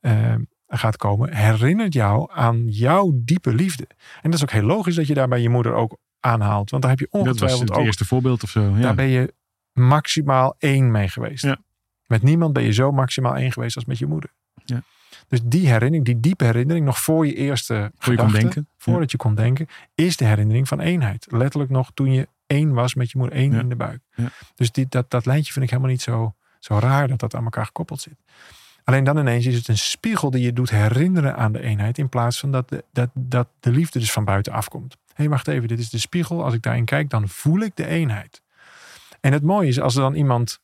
eh, 0.00 0.34
gaat 0.66 0.96
komen, 0.96 1.34
herinnert 1.34 1.92
jou 1.92 2.30
aan 2.32 2.68
jouw 2.68 3.10
diepe 3.14 3.54
liefde. 3.54 3.86
En 4.22 4.30
dat 4.30 4.34
is 4.34 4.42
ook 4.42 4.50
heel 4.50 4.62
logisch 4.62 4.94
dat 4.94 5.06
je 5.06 5.14
daarbij 5.14 5.40
je 5.40 5.48
moeder 5.48 5.72
ook 5.72 5.98
aanhaalt, 6.20 6.70
want 6.70 6.82
daar 6.82 6.90
heb 6.90 7.00
je 7.00 7.08
Dat 7.10 7.20
was 7.20 7.28
ongetwijfeld 7.28 7.68
het 7.68 7.78
ook 7.78 7.84
eerste 7.84 8.04
voorbeeld 8.04 8.42
of 8.42 8.50
zo. 8.50 8.62
Ja. 8.62 8.80
daar 8.80 8.94
ben 8.94 9.08
je 9.08 9.34
maximaal 9.72 10.54
één 10.58 10.90
mee 10.90 11.08
geweest. 11.08 11.44
Ja. 11.44 11.58
Met 12.06 12.22
niemand 12.22 12.52
ben 12.52 12.62
je 12.62 12.72
zo 12.72 12.92
maximaal 12.92 13.36
één 13.36 13.52
geweest 13.52 13.76
als 13.76 13.84
met 13.84 13.98
je 13.98 14.06
moeder. 14.06 14.32
Ja. 14.64 14.82
Dus 15.28 15.40
die 15.44 15.66
herinnering, 15.66 16.04
die 16.04 16.20
diepe 16.20 16.44
herinnering, 16.44 16.86
nog 16.86 16.98
voor 16.98 17.26
je 17.26 17.34
eerste 17.34 17.90
Voor 17.98 18.12
je 18.12 18.18
kon 18.18 18.32
denken. 18.32 18.68
voordat 18.76 19.10
je 19.10 19.16
kon 19.16 19.34
denken, 19.34 19.66
is 19.94 20.16
de 20.16 20.24
herinnering 20.24 20.68
van 20.68 20.80
eenheid. 20.80 21.26
Letterlijk 21.30 21.70
nog 21.70 21.90
toen 21.94 22.12
je 22.12 22.28
één 22.46 22.72
was 22.72 22.94
met 22.94 23.10
je 23.10 23.18
moeder, 23.18 23.36
één 23.36 23.52
Ja. 23.52 23.60
in 23.60 23.68
de 23.68 23.76
buik. 23.76 24.00
Ja. 24.14 24.30
Dus 24.54 24.72
die, 24.72 24.86
dat, 24.88 25.10
dat 25.10 25.26
lijntje 25.26 25.52
vind 25.52 25.64
ik 25.64 25.70
helemaal 25.70 25.92
niet 25.92 26.02
zo, 26.02 26.34
zo 26.58 26.78
raar 26.78 27.08
dat 27.08 27.20
dat 27.20 27.34
aan 27.34 27.44
elkaar 27.44 27.64
gekoppeld 27.66 28.00
zit. 28.00 28.16
Alleen 28.84 29.04
dan 29.04 29.18
ineens 29.18 29.46
is 29.46 29.54
het 29.54 29.68
een 29.68 29.78
spiegel 29.78 30.30
die 30.30 30.42
je 30.42 30.52
doet 30.52 30.70
herinneren 30.70 31.36
aan 31.36 31.52
de 31.52 31.60
eenheid. 31.60 31.98
In 31.98 32.08
plaats 32.08 32.38
van 32.38 32.52
dat 32.52 32.68
de, 32.68 32.84
dat, 32.92 33.10
dat 33.14 33.48
de 33.60 33.70
liefde 33.70 33.98
dus 33.98 34.12
van 34.12 34.24
buiten 34.24 34.52
afkomt. 34.52 34.92
Hé, 34.92 35.12
hey, 35.14 35.28
wacht 35.28 35.48
even, 35.48 35.68
dit 35.68 35.78
is 35.78 35.90
de 35.90 35.98
spiegel. 35.98 36.44
Als 36.44 36.54
ik 36.54 36.62
daarin 36.62 36.84
kijk, 36.84 37.10
dan 37.10 37.28
voel 37.28 37.60
ik 37.60 37.76
de 37.76 37.86
eenheid. 37.86 38.42
En 39.20 39.32
het 39.32 39.42
mooie 39.42 39.68
is, 39.68 39.80
als 39.80 39.94
er 39.94 40.00
dan 40.00 40.14
iemand, 40.14 40.60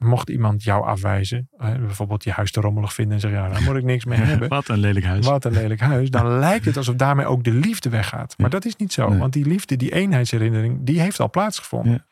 mocht 0.00 0.28
iemand 0.28 0.62
jou 0.62 0.84
afwijzen, 0.84 1.48
hè, 1.56 1.78
bijvoorbeeld 1.78 2.24
je 2.24 2.30
huis 2.30 2.50
te 2.50 2.60
rommelig 2.60 2.94
vinden 2.94 3.14
en 3.14 3.20
zeggen, 3.20 3.40
ja, 3.40 3.48
daar 3.48 3.62
moet 3.62 3.76
ik 3.76 3.84
niks 3.84 4.04
mee 4.04 4.18
hebben. 4.30 4.48
Wat 4.48 4.68
een 4.68 4.78
lelijk 4.78 5.06
huis. 5.06 5.26
Wat 5.26 5.44
een 5.44 5.52
lelijk 5.52 5.80
huis. 5.80 6.10
Dan 6.10 6.38
lijkt 6.38 6.64
het 6.64 6.76
alsof 6.76 6.94
daarmee 6.94 7.26
ook 7.26 7.44
de 7.44 7.52
liefde 7.52 7.88
weggaat. 7.88 8.38
Maar 8.38 8.50
dat 8.50 8.64
is 8.64 8.76
niet 8.76 8.92
zo. 8.92 9.08
Nee. 9.08 9.18
Want 9.18 9.32
die 9.32 9.46
liefde, 9.46 9.76
die 9.76 9.92
eenheidsherinnering, 9.92 10.78
die 10.82 11.00
heeft 11.00 11.20
al 11.20 11.30
plaatsgevonden. 11.30 11.92
Ja. 11.92 12.06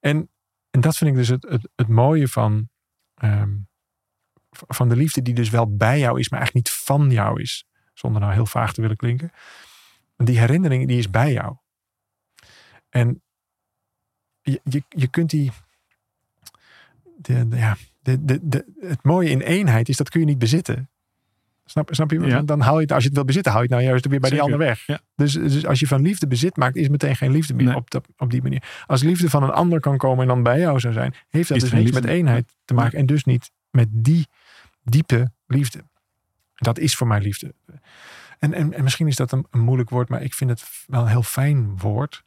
En, 0.00 0.30
en 0.70 0.80
dat 0.80 0.96
vind 0.96 1.10
ik 1.10 1.16
dus 1.16 1.28
het, 1.28 1.42
het, 1.48 1.68
het 1.74 1.88
mooie 1.88 2.28
van, 2.28 2.68
ehm, 3.14 3.54
van 4.50 4.88
de 4.88 4.96
liefde 4.96 5.22
die 5.22 5.34
dus 5.34 5.50
wel 5.50 5.76
bij 5.76 5.98
jou 5.98 6.18
is, 6.18 6.28
maar 6.28 6.40
eigenlijk 6.40 6.68
niet 6.68 6.76
van 6.76 7.10
jou 7.10 7.40
is. 7.40 7.66
Zonder 7.94 8.20
nou 8.20 8.32
heel 8.32 8.46
vaag 8.46 8.72
te 8.72 8.80
willen 8.80 8.96
klinken. 8.96 9.30
Die 10.16 10.38
herinnering, 10.38 10.88
die 10.88 10.98
is 10.98 11.10
bij 11.10 11.32
jou. 11.32 11.56
En 12.88 13.22
je, 14.40 14.60
je, 14.64 14.82
je 14.88 15.08
kunt 15.08 15.30
die... 15.30 15.52
De, 17.22 17.48
de- 17.48 17.56
ja, 17.56 17.76
de, 18.00 18.24
de, 18.24 18.38
de, 18.42 18.64
het 18.80 19.02
mooie 19.04 19.30
in 19.30 19.40
eenheid 19.40 19.88
is, 19.88 19.96
dat 19.96 20.08
kun 20.08 20.20
je 20.20 20.26
niet 20.26 20.38
bezitten. 20.38 20.90
Snap, 21.64 21.88
snap 21.94 22.10
je? 22.10 22.20
Ja. 22.20 22.42
Dan, 22.42 22.60
haal 22.60 22.74
je 22.74 22.80
het, 22.82 22.92
als 22.92 23.00
je 23.02 23.06
het 23.08 23.16
wil 23.16 23.26
bezitten, 23.26 23.52
haal 23.52 23.60
je 23.60 23.66
het 23.66 23.76
nou 23.76 23.88
juist 23.88 24.06
weer 24.06 24.20
bij 24.20 24.30
Zeker. 24.30 24.44
die 24.44 24.54
ander 24.54 24.68
weg. 24.68 24.86
Ja. 24.86 25.00
Dus, 25.16 25.32
dus 25.32 25.66
als 25.66 25.80
je 25.80 25.86
van 25.86 26.02
liefde 26.02 26.26
bezit 26.26 26.56
maakt, 26.56 26.76
is 26.76 26.88
meteen 26.88 27.16
geen 27.16 27.30
liefde 27.30 27.54
meer 27.54 27.66
Nee. 27.66 27.74
op, 27.76 28.04
op 28.16 28.30
die 28.30 28.42
manier. 28.42 28.62
Als 28.86 29.02
liefde 29.02 29.30
van 29.30 29.42
een 29.42 29.50
ander 29.50 29.80
kan 29.80 29.96
komen 29.96 30.22
en 30.22 30.28
dan 30.28 30.42
bij 30.42 30.58
jou 30.58 30.80
zou 30.80 30.92
zijn, 30.92 31.14
heeft 31.28 31.48
dat 31.48 31.56
Is 31.56 31.62
dus 31.62 31.72
niks 31.72 31.90
met 31.90 32.04
eenheid 32.04 32.54
te 32.64 32.74
maken. 32.74 32.98
En 32.98 33.06
dus 33.06 33.24
niet 33.24 33.50
met 33.70 33.88
die 33.90 34.26
diepe 34.82 35.32
liefde. 35.46 35.84
Dat 36.54 36.78
is 36.78 36.94
voor 36.96 37.06
mij 37.06 37.20
liefde. 37.20 37.54
En, 38.38 38.52
en, 38.54 38.72
en 38.72 38.82
misschien 38.82 39.06
is 39.06 39.16
dat 39.16 39.32
een, 39.32 39.46
een 39.50 39.60
moeilijk 39.60 39.90
woord, 39.90 40.08
maar 40.08 40.22
ik 40.22 40.34
vind 40.34 40.50
het 40.50 40.64
wel 40.86 41.00
een 41.02 41.08
heel 41.08 41.22
fijn 41.22 41.78
woord. 41.78 42.22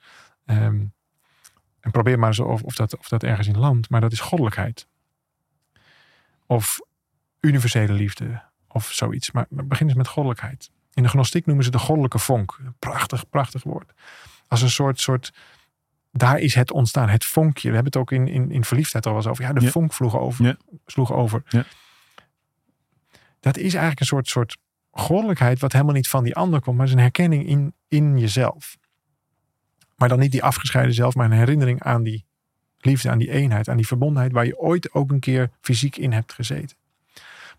Ehm, 0.46 0.84
en 1.86 1.92
probeer 1.92 2.20
maar 2.20 2.28
eens 2.28 2.40
of, 2.40 2.62
of, 2.64 2.76
dat, 2.76 2.98
of 2.98 3.08
dat 3.08 3.24
ergens 3.24 3.48
in 3.48 3.58
landt. 3.58 3.90
Maar 3.90 4.02
dat 4.02 4.12
is 4.12 4.20
goddelijkheid. 4.20 4.88
Of 6.46 6.80
universele 7.40 7.94
liefde. 7.94 8.42
of 8.68 8.92
zoiets. 8.92 9.32
Maar, 9.32 9.46
maar 9.50 9.68
begin 9.68 9.88
eens 9.88 9.96
met 9.98 10.08
goddelijkheid. 10.08 10.72
In 10.94 11.04
de 11.04 11.10
gnostiek 11.10 11.46
noemen 11.46 11.64
ze 11.66 11.72
de 11.72 11.80
goddelijke 11.80 12.20
vonk. 12.20 12.60
Prachtig, 12.80 13.30
prachtig 13.30 13.64
woord. 13.64 13.92
Als 14.48 14.62
een 14.62 14.70
soort, 14.70 15.00
soort 15.02 15.34
daar 16.12 16.40
is 16.40 16.56
het 16.56 16.72
ontstaan, 16.72 17.10
het 17.10 17.26
vonkje. 17.26 17.68
We 17.70 17.76
hebben 17.76 17.92
het 17.94 18.02
ook 18.02 18.12
in, 18.12 18.28
in, 18.28 18.52
in 18.52 18.64
verliefdheid 18.64 19.06
al 19.06 19.12
wel 19.12 19.22
eens 19.22 19.30
over. 19.32 19.44
Ja, 19.44 19.54
de 19.54 19.62
Ja. 19.66 19.70
vonk 19.72 19.94
over. 20.02 20.46
Ja. 20.46 20.58
Sloeg 20.86 21.14
over. 21.14 21.44
Ja. 21.48 21.66
Dat 23.40 23.58
is 23.58 23.72
eigenlijk 23.74 24.00
een 24.00 24.06
soort, 24.06 24.28
soort 24.28 24.58
goddelijkheid 24.92 25.60
wat 25.60 25.72
helemaal 25.72 25.94
niet 25.94 26.08
van 26.08 26.24
die 26.24 26.36
ander 26.36 26.62
komt, 26.62 26.78
maar 26.78 26.86
is 26.86 26.92
een 26.92 27.00
herkenning 27.00 27.48
in, 27.48 27.74
in 27.88 28.18
jezelf. 28.20 28.78
Maar 29.96 30.10
dan 30.10 30.20
niet 30.20 30.32
die 30.32 30.44
afgescheiden 30.44 30.94
zelf, 30.94 31.16
maar 31.16 31.26
een 31.26 31.38
herinnering 31.38 31.84
aan 31.84 32.04
die 32.04 32.26
liefde, 32.80 33.10
aan 33.10 33.18
die 33.18 33.32
eenheid, 33.32 33.70
aan 33.70 33.78
die 33.78 33.88
verbondenheid 33.88 34.32
waar 34.32 34.46
je 34.46 34.60
ooit 34.60 34.94
ook 34.94 35.12
een 35.12 35.20
keer 35.20 35.50
fysiek 35.62 35.98
in 35.98 36.12
hebt 36.12 36.34
gezeten. 36.34 36.78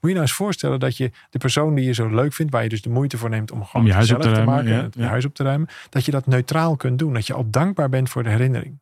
Moet 0.01 0.11
je 0.11 0.16
nou 0.16 0.20
eens 0.20 0.33
voorstellen 0.33 0.81
dat 0.81 0.96
je 0.96 1.11
de 1.31 1.38
persoon 1.38 1.75
die 1.75 1.85
je 1.85 1.92
zo 1.92 2.09
leuk 2.09 2.33
vindt, 2.33 2.53
waar 2.53 2.62
je 2.62 2.68
dus 2.68 2.83
de 2.83 2.90
moeite 2.90 3.18
voor 3.18 3.31
neemt 3.31 3.51
om 3.51 3.64
gewoon 3.64 3.83
Om 3.83 3.88
je 3.88 3.94
huis 3.94 4.12
op 4.12 4.20
te 4.20 4.29
ruimen, 4.29 4.55
maken 4.55 4.70
ja, 4.70 4.83
het 4.83 4.94
ja. 4.94 5.07
huis 5.07 5.25
op 5.25 5.35
te 5.35 5.42
ruimen, 5.42 5.68
dat 5.88 6.05
je 6.05 6.11
dat 6.11 6.27
neutraal 6.27 6.77
kunt 6.77 6.99
doen. 6.99 7.12
Dat 7.12 7.27
je 7.27 7.33
al 7.33 7.51
dankbaar 7.51 7.88
bent 7.88 8.11
voor 8.11 8.22
de 8.22 8.31
herinnering. 8.31 8.79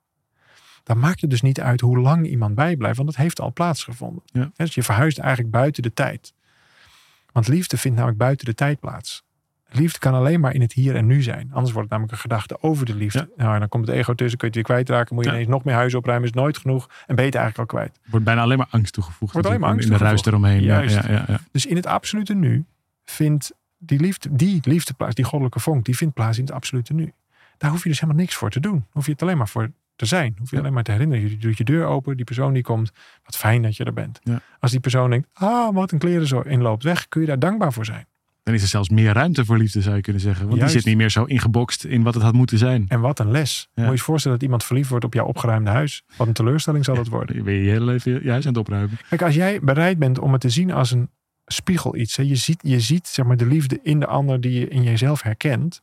Dan 0.83 0.99
maakt 0.99 1.21
het 1.21 1.31
dus 1.31 1.43
niet 1.43 1.61
uit 1.61 1.81
hoe 1.81 1.99
lang 1.99 2.27
iemand 2.27 2.55
bijblijft, 2.55 2.97
want 2.97 3.09
het 3.09 3.19
heeft 3.19 3.41
al 3.41 3.53
plaatsgevonden. 3.53 4.23
Ja. 4.25 4.51
Dus 4.57 4.75
je 4.75 4.83
verhuist 4.83 5.19
eigenlijk 5.19 5.51
buiten 5.51 5.83
de 5.83 5.93
tijd. 5.93 6.35
Want 7.33 7.49
liefde 7.49 7.77
vindt 7.77 7.97
namelijk 7.97 8.23
buiten 8.23 8.47
de 8.47 8.55
tijd 8.55 8.81
plaats. 8.81 9.24
Liefde 9.77 9.99
kan 9.99 10.15
alleen 10.15 10.41
maar 10.41 10.55
in 10.55 10.61
het 10.61 10.73
hier 10.73 10.97
en 10.97 11.07
nu 11.07 11.23
zijn. 11.23 11.49
Anders 11.53 11.73
wordt 11.73 11.75
het 11.77 11.91
namelijk 11.91 12.13
een 12.13 12.19
gedachte 12.19 12.63
over 12.63 12.87
de 12.87 12.95
liefde. 12.95 13.31
Nou, 13.37 13.53
en 13.55 13.59
dan 13.61 13.69
komt 13.69 13.87
het 13.87 13.97
ego 13.97 14.15
tussen, 14.15 14.39
kun 14.39 14.49
je 14.51 14.59
het 14.59 14.67
weer 14.69 14.77
kwijtraken. 14.77 15.15
Moet 15.15 15.25
je 15.25 15.31
Ja. 15.31 15.37
ineens 15.37 15.51
nog 15.53 15.65
meer 15.65 15.75
huis 15.75 15.95
opruimen, 15.95 16.29
is 16.29 16.35
nooit 16.35 16.59
genoeg. 16.59 16.87
En 17.07 17.15
ben 17.15 17.25
je 17.25 17.31
het 17.31 17.35
eigenlijk 17.41 17.59
al 17.73 17.79
kwijt. 17.79 17.99
Wordt 18.11 18.25
bijna 18.25 18.41
alleen 18.43 18.59
maar 18.59 18.67
angst 18.71 18.93
toegevoegd. 18.93 19.33
Wordt 19.33 19.49
alleen 19.49 19.61
maar 19.61 19.71
angst 19.71 19.89
In 19.89 19.93
de 19.93 20.05
ruis 20.05 20.25
eromheen. 20.25 20.63
Ja, 20.63 20.83
Juist. 20.83 20.99
Dus 21.51 21.67
in 21.67 21.77
het 21.77 21.87
absolute 21.87 22.35
nu 22.35 22.65
vindt 23.05 23.53
die 23.79 24.01
liefde, 24.01 24.29
die 24.33 24.61
liefde 24.63 24.95
plaats, 24.95 25.15
die 25.15 25.25
goddelijke 25.25 25.61
vonk, 25.61 25.85
die 25.85 25.97
vindt 25.97 26.15
plaats 26.15 26.39
in 26.39 26.45
het 26.45 26.53
absolute 26.53 26.95
nu. 26.95 27.13
Daar 27.59 27.71
hoef 27.71 27.83
je 27.83 27.89
dus 27.89 28.01
helemaal 28.01 28.21
niks 28.21 28.35
voor 28.35 28.51
te 28.51 28.61
doen. 28.61 28.85
Hoef 28.91 29.07
je 29.07 29.13
het 29.13 29.23
alleen 29.23 29.37
maar 29.37 29.49
voor 29.49 29.71
te 29.97 30.07
zijn. 30.07 30.37
Hoef 30.39 30.51
je 30.51 30.59
alleen 30.59 30.73
maar 30.73 30.83
te 30.83 30.91
herinneren. 30.93 31.31
Je 31.31 31.37
doet 31.37 31.59
je 31.59 31.65
deur 31.65 31.87
open, 31.87 32.17
die 32.17 32.25
persoon 32.25 32.53
die 32.53 32.63
komt. 32.63 32.93
Wat 33.25 33.37
fijn 33.37 33.63
dat 33.63 33.77
je 33.77 33.85
er 33.85 33.93
bent. 33.93 34.21
Als 34.61 34.71
die 34.71 34.81
persoon 34.81 35.11
denkt, 35.11 35.29
ah, 35.33 35.75
wat 35.75 35.93
een 35.93 35.99
kleren 35.99 36.27
zo 36.27 36.41
inloopt 36.41 36.83
weg, 36.83 37.09
kun 37.09 37.21
je 37.21 37.27
daar 37.27 37.39
dankbaar 37.39 37.73
voor 37.73 37.85
zijn. 37.85 38.07
Dan 38.45 38.55
is 38.55 38.63
er 38.63 38.69
zelfs 38.69 38.89
meer 38.89 39.13
ruimte 39.13 39.45
voor 39.45 39.59
liefde, 39.59 39.81
zou 39.81 39.97
je 39.97 40.03
kunnen 40.03 40.23
zeggen. 40.23 40.47
Want 40.47 40.59
Juist. 40.59 40.73
die 40.73 40.83
zit 40.83 40.91
niet 40.91 41.01
meer 41.01 41.11
zo 41.11 41.25
ingebokst 41.25 41.85
in 41.85 42.03
wat 42.03 42.15
het 42.15 42.23
had 42.23 42.33
moeten 42.33 42.59
zijn. 42.59 42.85
En 42.89 43.01
wat 43.01 43.19
een 43.19 43.31
les. 43.31 43.69
Moet 43.75 43.87
je 43.87 43.93
je 43.93 43.99
voorstellen 43.99 44.37
dat 44.37 44.47
iemand 44.47 44.65
verliefd 44.65 44.89
wordt 44.89 45.05
op 45.05 45.15
jouw 45.15 45.27
opgeruimde 45.27 45.71
huis. 45.71 46.05
Wat 46.17 46.27
een 46.27 46.33
teleurstelling 46.33 46.85
zal 46.85 46.95
dat 46.95 47.09
worden. 47.09 47.37
Dan 47.37 47.45
ben 47.45 47.55
je 47.55 47.63
je 47.63 47.71
hele 47.71 47.85
leven 47.85 48.23
je 48.23 48.31
huis 48.31 48.47
aan 48.47 48.53
het 48.53 48.61
opruimen. 48.61 48.99
Kijk, 49.09 49.23
als 49.23 49.35
jij 49.35 49.61
bereid 49.61 49.99
bent 49.99 50.19
om 50.19 50.33
het 50.33 50.41
te 50.41 50.51
zien 50.51 50.73
als 50.73 50.91
een 50.91 51.11
spiegel 51.47 51.97
iets. 51.97 52.17
Hè, 52.17 52.23
je 52.23 52.37
ziet, 52.37 52.61
je 52.63 52.81
ziet 52.81 53.07
zeg 53.07 53.27
maar, 53.27 53.37
de 53.37 53.47
liefde 53.47 53.79
in 53.83 54.01
de 54.01 54.07
ander 54.07 54.41
die 54.41 54.61
je 54.61 54.69
in 54.69 54.83
jezelf 54.83 55.23
herkent. 55.23 55.83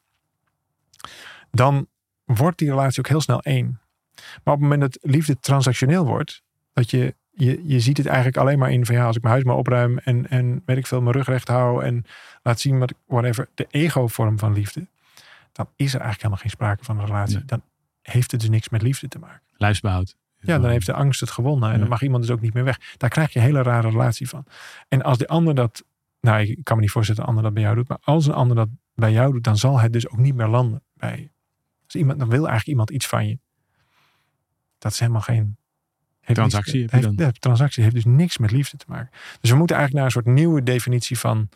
Dan 1.51 1.87
wordt 2.25 2.57
die 2.57 2.69
relatie 2.69 2.99
ook 2.99 3.07
heel 3.07 3.21
snel 3.21 3.41
één. 3.41 3.79
Maar 4.15 4.53
op 4.53 4.61
het 4.61 4.69
moment 4.69 4.81
dat 4.81 4.97
liefde 5.01 5.39
transactioneel 5.39 6.05
wordt. 6.05 6.43
Dat 6.73 6.89
je, 6.89 7.15
je, 7.43 7.61
je 7.67 7.79
ziet 7.79 7.97
het 7.97 8.05
eigenlijk 8.05 8.37
alleen 8.37 8.59
maar 8.59 8.71
in 8.71 8.85
van 8.85 8.95
ja, 8.95 9.05
als 9.05 9.15
ik 9.15 9.21
mijn 9.21 9.33
huis 9.33 9.45
maar 9.45 9.55
opruim. 9.55 9.97
En, 9.97 10.29
en 10.29 10.61
weet 10.65 10.77
ik 10.77 10.87
veel, 10.87 11.01
mijn 11.01 11.15
rug 11.15 11.27
recht 11.27 11.47
hou. 11.47 11.83
En 11.83 12.05
laat 12.43 12.59
zien 12.59 12.79
wat 12.79 12.89
ik, 12.89 12.97
whatever. 13.05 13.49
De 13.55 13.67
ego-vorm 13.69 14.39
van 14.39 14.53
liefde. 14.53 14.87
Dan 15.51 15.65
is 15.75 15.93
er 15.93 15.99
eigenlijk 16.01 16.17
helemaal 16.21 16.37
geen 16.37 16.49
sprake 16.49 16.83
van 16.83 16.99
een 16.99 17.05
relatie. 17.05 17.35
Nee. 17.35 17.45
Dan 17.45 17.61
heeft 18.01 18.31
het 18.31 18.39
dus 18.39 18.49
niks 18.49 18.69
met 18.69 18.81
liefde 18.81 19.07
te 19.07 19.19
maken. 19.19 19.41
Lijfsbehoud. 19.51 20.15
Ja, 20.39 20.59
dan 20.59 20.69
heeft 20.69 20.85
de 20.85 20.93
angst 20.93 21.19
het 21.19 21.29
gewonnen 21.31 21.67
en 21.67 21.73
Ja. 21.73 21.79
dan 21.79 21.89
mag 21.89 22.01
iemand 22.01 22.23
dus 22.23 22.31
ook 22.31 22.41
niet 22.41 22.53
meer 22.53 22.63
weg. 22.63 22.95
Daar 22.97 23.09
krijg 23.09 23.33
je 23.33 23.39
een 23.39 23.45
hele 23.45 23.61
rare 23.61 23.89
relatie 23.89 24.29
van. 24.29 24.45
En 24.87 25.01
als 25.01 25.17
de 25.17 25.27
ander 25.27 25.55
dat, 25.55 25.83
nou 26.21 26.41
ik 26.41 26.63
kan 26.63 26.75
me 26.75 26.81
niet 26.81 26.91
voorstellen 26.91 27.21
dat 27.21 27.29
de 27.29 27.37
ander 27.37 27.43
dat 27.43 27.53
bij 27.53 27.63
jou 27.63 27.75
doet, 27.75 27.87
maar 27.87 27.97
als 28.01 28.25
een 28.27 28.33
ander 28.33 28.55
dat 28.55 28.69
bij 28.95 29.11
jou 29.11 29.31
doet, 29.31 29.43
dan 29.43 29.57
zal 29.57 29.79
het 29.79 29.93
dus 29.93 30.09
ook 30.09 30.17
niet 30.17 30.35
meer 30.35 30.47
landen 30.47 30.81
bij 30.93 31.17
je. 31.17 31.29
Dus 31.85 31.95
iemand, 31.95 32.19
dan 32.19 32.29
wil 32.29 32.39
eigenlijk 32.39 32.67
iemand 32.67 32.89
iets 32.89 33.07
van 33.07 33.27
je. 33.27 33.39
Dat 34.77 34.91
is 34.91 34.99
helemaal 34.99 35.21
geen... 35.21 35.57
heeft 36.37 36.49
Transactie 36.51 36.81
heb 36.81 36.89
je 36.89 36.95
heeft- 36.95 37.17
dan. 37.17 37.25
ja, 37.25 37.31
transactie 37.39 37.83
heeft 37.83 37.95
dus 37.95 38.05
niks 38.05 38.37
met 38.37 38.51
liefde 38.51 38.77
te 38.77 38.85
maken. 38.87 39.09
Dus 39.41 39.49
we 39.51 39.57
moeten 39.57 39.75
eigenlijk 39.75 40.05
naar 40.05 40.15
een 40.15 40.23
soort 40.23 40.35
nieuwe 40.37 40.63
definitie 40.63 41.17
van 41.19 41.49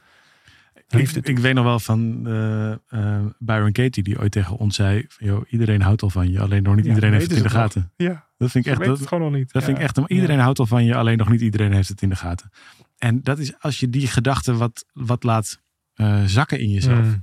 liefde. 0.88 1.20
Ik, 1.20 1.28
ik 1.28 1.40
weet 1.40 1.54
nog 1.54 1.64
wel 1.64 1.80
van 1.80 2.28
eh, 2.28 2.72
eh, 2.72 3.26
Byron 3.40 3.72
Katie, 3.72 4.04
die 4.04 4.20
ooit 4.20 4.32
tegen 4.32 4.58
ons 4.58 4.76
zei: 4.76 5.08
iedereen 5.50 5.82
houdt 5.82 6.02
al 6.02 6.10
van 6.10 6.32
je, 6.32 6.40
alleen 6.40 6.64
nog 6.64 6.76
niet 6.76 6.86
Ja, 6.86 6.90
iedereen 6.94 7.14
heeft 7.14 7.28
het 7.28 7.38
in 7.38 7.44
de 7.44 7.50
gaten. 7.50 7.92
ja, 7.96 8.28
Dat 8.38 8.52
vind 8.52 8.66
ik 8.66 8.72
echt. 8.72 8.86
Dat, 8.86 9.00
het 9.00 9.08
gewoon 9.08 9.24
nog 9.24 9.34
niet. 9.34 9.52
dat 9.52 9.62
Ja. 9.62 9.68
vind 9.68 9.78
ik 9.78 9.84
echt. 9.84 10.10
Iedereen 10.10 10.40
houdt 10.40 10.60
al 10.60 10.66
van 10.66 10.86
je, 10.86 10.96
alleen 10.96 11.18
nog 11.18 11.30
niet 11.30 11.42
iedereen 11.42 11.74
heeft 11.74 11.90
het 11.90 12.02
in 12.02 12.10
de 12.10 12.16
gaten. 12.16 12.50
En 12.98 13.22
dat 13.22 13.40
is 13.40 13.60
als 13.60 13.80
je 13.80 13.90
die 13.90 14.08
gedachte 14.08 14.56
wat, 14.56 14.86
wat 14.94 15.24
laat 15.24 15.62
eh, 15.94 16.24
zakken 16.26 16.60
in 16.60 16.70
jezelf, 16.70 17.06
Mm. 17.06 17.22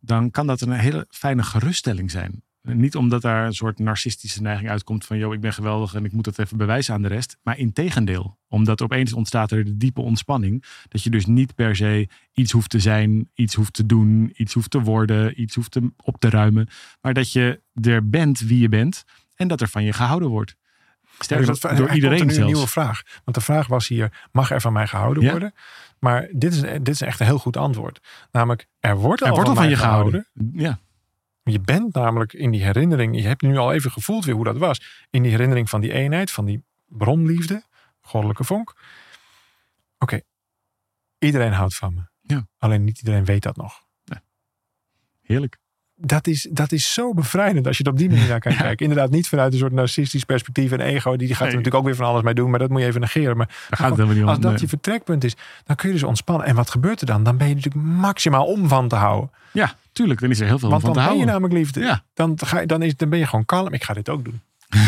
dan 0.00 0.30
kan 0.30 0.46
dat 0.46 0.60
een 0.60 0.70
hele 0.72 1.06
fijne 1.10 1.42
geruststelling 1.42 2.10
zijn. 2.10 2.42
Niet 2.66 2.96
omdat 2.96 3.22
daar 3.22 3.46
een 3.46 3.54
soort 3.54 3.78
narcistische 3.78 4.42
neiging 4.42 4.70
uitkomt 4.70 5.04
van, 5.04 5.18
joh, 5.18 5.34
ik 5.34 5.40
ben 5.40 5.52
geweldig 5.52 5.94
en 5.94 6.04
ik 6.04 6.12
moet 6.12 6.24
dat 6.24 6.38
even 6.38 6.56
bewijzen 6.56 6.94
aan 6.94 7.02
de 7.02 7.08
rest. 7.08 7.36
Maar 7.42 7.58
in 7.58 7.72
tegendeel. 7.72 8.38
Omdat 8.48 8.82
opeens 8.82 9.12
ontstaat 9.12 9.50
er 9.50 9.64
de 9.64 9.76
diepe 9.76 10.00
ontspanning. 10.00 10.64
Dat 10.88 11.02
je 11.02 11.10
dus 11.10 11.26
niet 11.26 11.54
per 11.54 11.76
se 11.76 12.08
iets 12.32 12.52
hoeft 12.52 12.70
te 12.70 12.78
zijn, 12.80 13.30
iets 13.34 13.54
hoeft 13.54 13.72
te 13.72 13.86
doen, 13.86 14.32
iets 14.36 14.54
hoeft 14.54 14.70
te 14.70 14.80
worden, 14.80 15.40
iets 15.40 15.54
hoeft 15.54 15.70
te, 15.70 15.90
op 15.96 16.16
te 16.18 16.30
ruimen. 16.30 16.68
Maar 17.00 17.14
dat 17.14 17.32
je 17.32 17.60
er 17.82 18.08
bent 18.08 18.40
wie 18.40 18.60
je 18.60 18.68
bent 18.68 19.04
en 19.34 19.48
dat 19.48 19.60
er 19.60 19.68
van 19.68 19.84
je 19.84 19.92
gehouden 19.92 20.28
wordt. 20.28 20.54
Sterker 21.18 21.46
Dus 21.46 21.60
dat- 21.60 21.76
door 21.76 21.88
er 21.88 21.94
iedereen 21.94 22.18
komt 22.18 22.30
er 22.30 22.36
nu 22.36 22.42
een 22.42 22.52
nieuwe 22.52 22.66
vraag. 22.68 23.02
Want 23.24 23.36
de 23.36 23.42
vraag 23.42 23.66
was 23.66 23.88
hier, 23.88 24.26
mag 24.32 24.50
er 24.50 24.60
van 24.60 24.72
mij 24.72 24.86
gehouden 24.86 25.22
Ja. 25.22 25.30
worden? 25.30 25.54
Maar 25.98 26.28
dit 26.32 26.52
is, 26.52 26.60
dit 26.60 26.88
is 26.88 27.00
echt 27.00 27.20
een 27.20 27.26
heel 27.26 27.38
goed 27.38 27.56
antwoord. 27.56 28.00
Namelijk, 28.32 28.66
er 28.80 28.96
wordt 28.96 29.22
al, 29.22 29.28
Er 29.28 29.34
wordt 29.34 29.48
al 29.48 29.54
van, 29.54 29.64
van 29.64 29.72
mij 29.72 29.72
je 29.72 29.76
gehouden. 29.82 30.26
Ja, 30.52 30.78
Je 31.50 31.60
bent 31.60 31.94
namelijk 31.94 32.32
in 32.32 32.50
die 32.50 32.62
herinnering, 32.64 33.16
je 33.16 33.26
hebt 33.26 33.42
nu 33.42 33.56
al 33.56 33.72
even 33.72 33.90
gevoeld 33.90 34.24
weer 34.24 34.34
hoe 34.34 34.44
dat 34.44 34.56
was. 34.56 35.06
In 35.10 35.22
die 35.22 35.30
herinnering 35.30 35.70
van 35.70 35.80
die 35.80 35.92
eenheid, 35.92 36.30
van 36.30 36.44
die 36.44 36.64
bronliefde, 36.84 37.62
goddelijke 38.00 38.44
vonk. 38.44 38.74
Oké, 39.98 40.20
iedereen 41.18 41.52
houdt 41.52 41.74
van 41.76 41.94
me. 41.94 42.02
Ja. 42.20 42.48
Alleen 42.58 42.84
niet 42.84 42.98
iedereen 42.98 43.24
weet 43.24 43.42
dat 43.42 43.56
nog. 43.56 43.84
heerlijk. 45.22 45.58
Dat 45.98 46.26
is, 46.26 46.48
dat 46.50 46.72
is 46.72 46.92
zo 46.92 47.14
bevrijdend 47.14 47.66
als 47.66 47.78
je 47.78 47.84
er 47.84 47.90
op 47.90 47.98
die 47.98 48.08
manier 48.08 48.28
naar 48.28 48.38
kan 48.40 48.52
Ja. 48.52 48.58
kijken. 48.58 48.86
Inderdaad, 48.86 49.10
niet 49.10 49.28
vanuit 49.28 49.52
een 49.52 49.58
soort 49.58 49.72
narcistisch 49.72 50.24
perspectief 50.24 50.72
en 50.72 50.80
ego. 50.80 51.16
Die, 51.16 51.26
die 51.26 51.36
gaat 51.36 51.40
er 51.46 51.46
natuurlijk 51.54 51.74
ook 51.74 51.84
weer 51.84 51.94
van 51.96 52.06
alles 52.06 52.22
mee 52.22 52.34
doen. 52.34 52.50
Maar 52.50 52.58
dat 52.58 52.68
moet 52.70 52.80
je 52.80 52.86
even 52.86 53.00
negeren. 53.00 53.36
Maar 53.36 53.46
Daar 53.46 53.56
gaat 53.78 53.78
het 53.88 53.94
helemaal 53.94 54.14
niet 54.14 54.22
om. 54.22 54.28
als 54.28 54.38
dat 54.40 54.50
Nee. 54.50 54.60
je 54.60 54.68
vertrekpunt 54.68 55.24
is, 55.24 55.34
dan 55.64 55.76
kun 55.76 55.88
je 55.88 55.94
dus 55.94 56.02
ontspannen. 56.04 56.46
En 56.46 56.54
wat 56.54 56.70
gebeurt 56.70 57.00
er 57.00 57.06
dan? 57.06 57.22
Dan 57.22 57.36
ben 57.36 57.48
je 57.48 57.54
natuurlijk 57.54 57.84
maximaal 57.84 58.46
om 58.46 58.68
van 58.68 58.88
te 58.88 58.96
houden. 58.96 59.30
Ja, 59.52 59.74
tuurlijk. 59.92 60.20
Dan 60.20 60.30
is 60.30 60.40
er 60.40 60.46
heel 60.46 60.58
veel 60.58 60.68
Want 60.70 60.82
van 60.82 60.92
dan 60.92 61.02
te 61.02 61.08
ben 61.08 61.18
je 61.18 61.24
houden. 61.24 61.42
namelijk 61.42 61.74
liefde. 61.74 61.80
Ja. 61.88 62.02
Dan, 62.14 62.38
ga 62.44 62.60
je, 62.60 62.66
dan, 62.66 62.82
is, 62.82 62.96
dan 62.96 63.08
ben 63.08 63.18
je 63.18 63.26
gewoon 63.26 63.44
kalm. 63.44 63.72
Ik 63.72 63.84
ga 63.84 63.94
dit 63.94 64.08
ook 64.08 64.24
doen. 64.24 64.40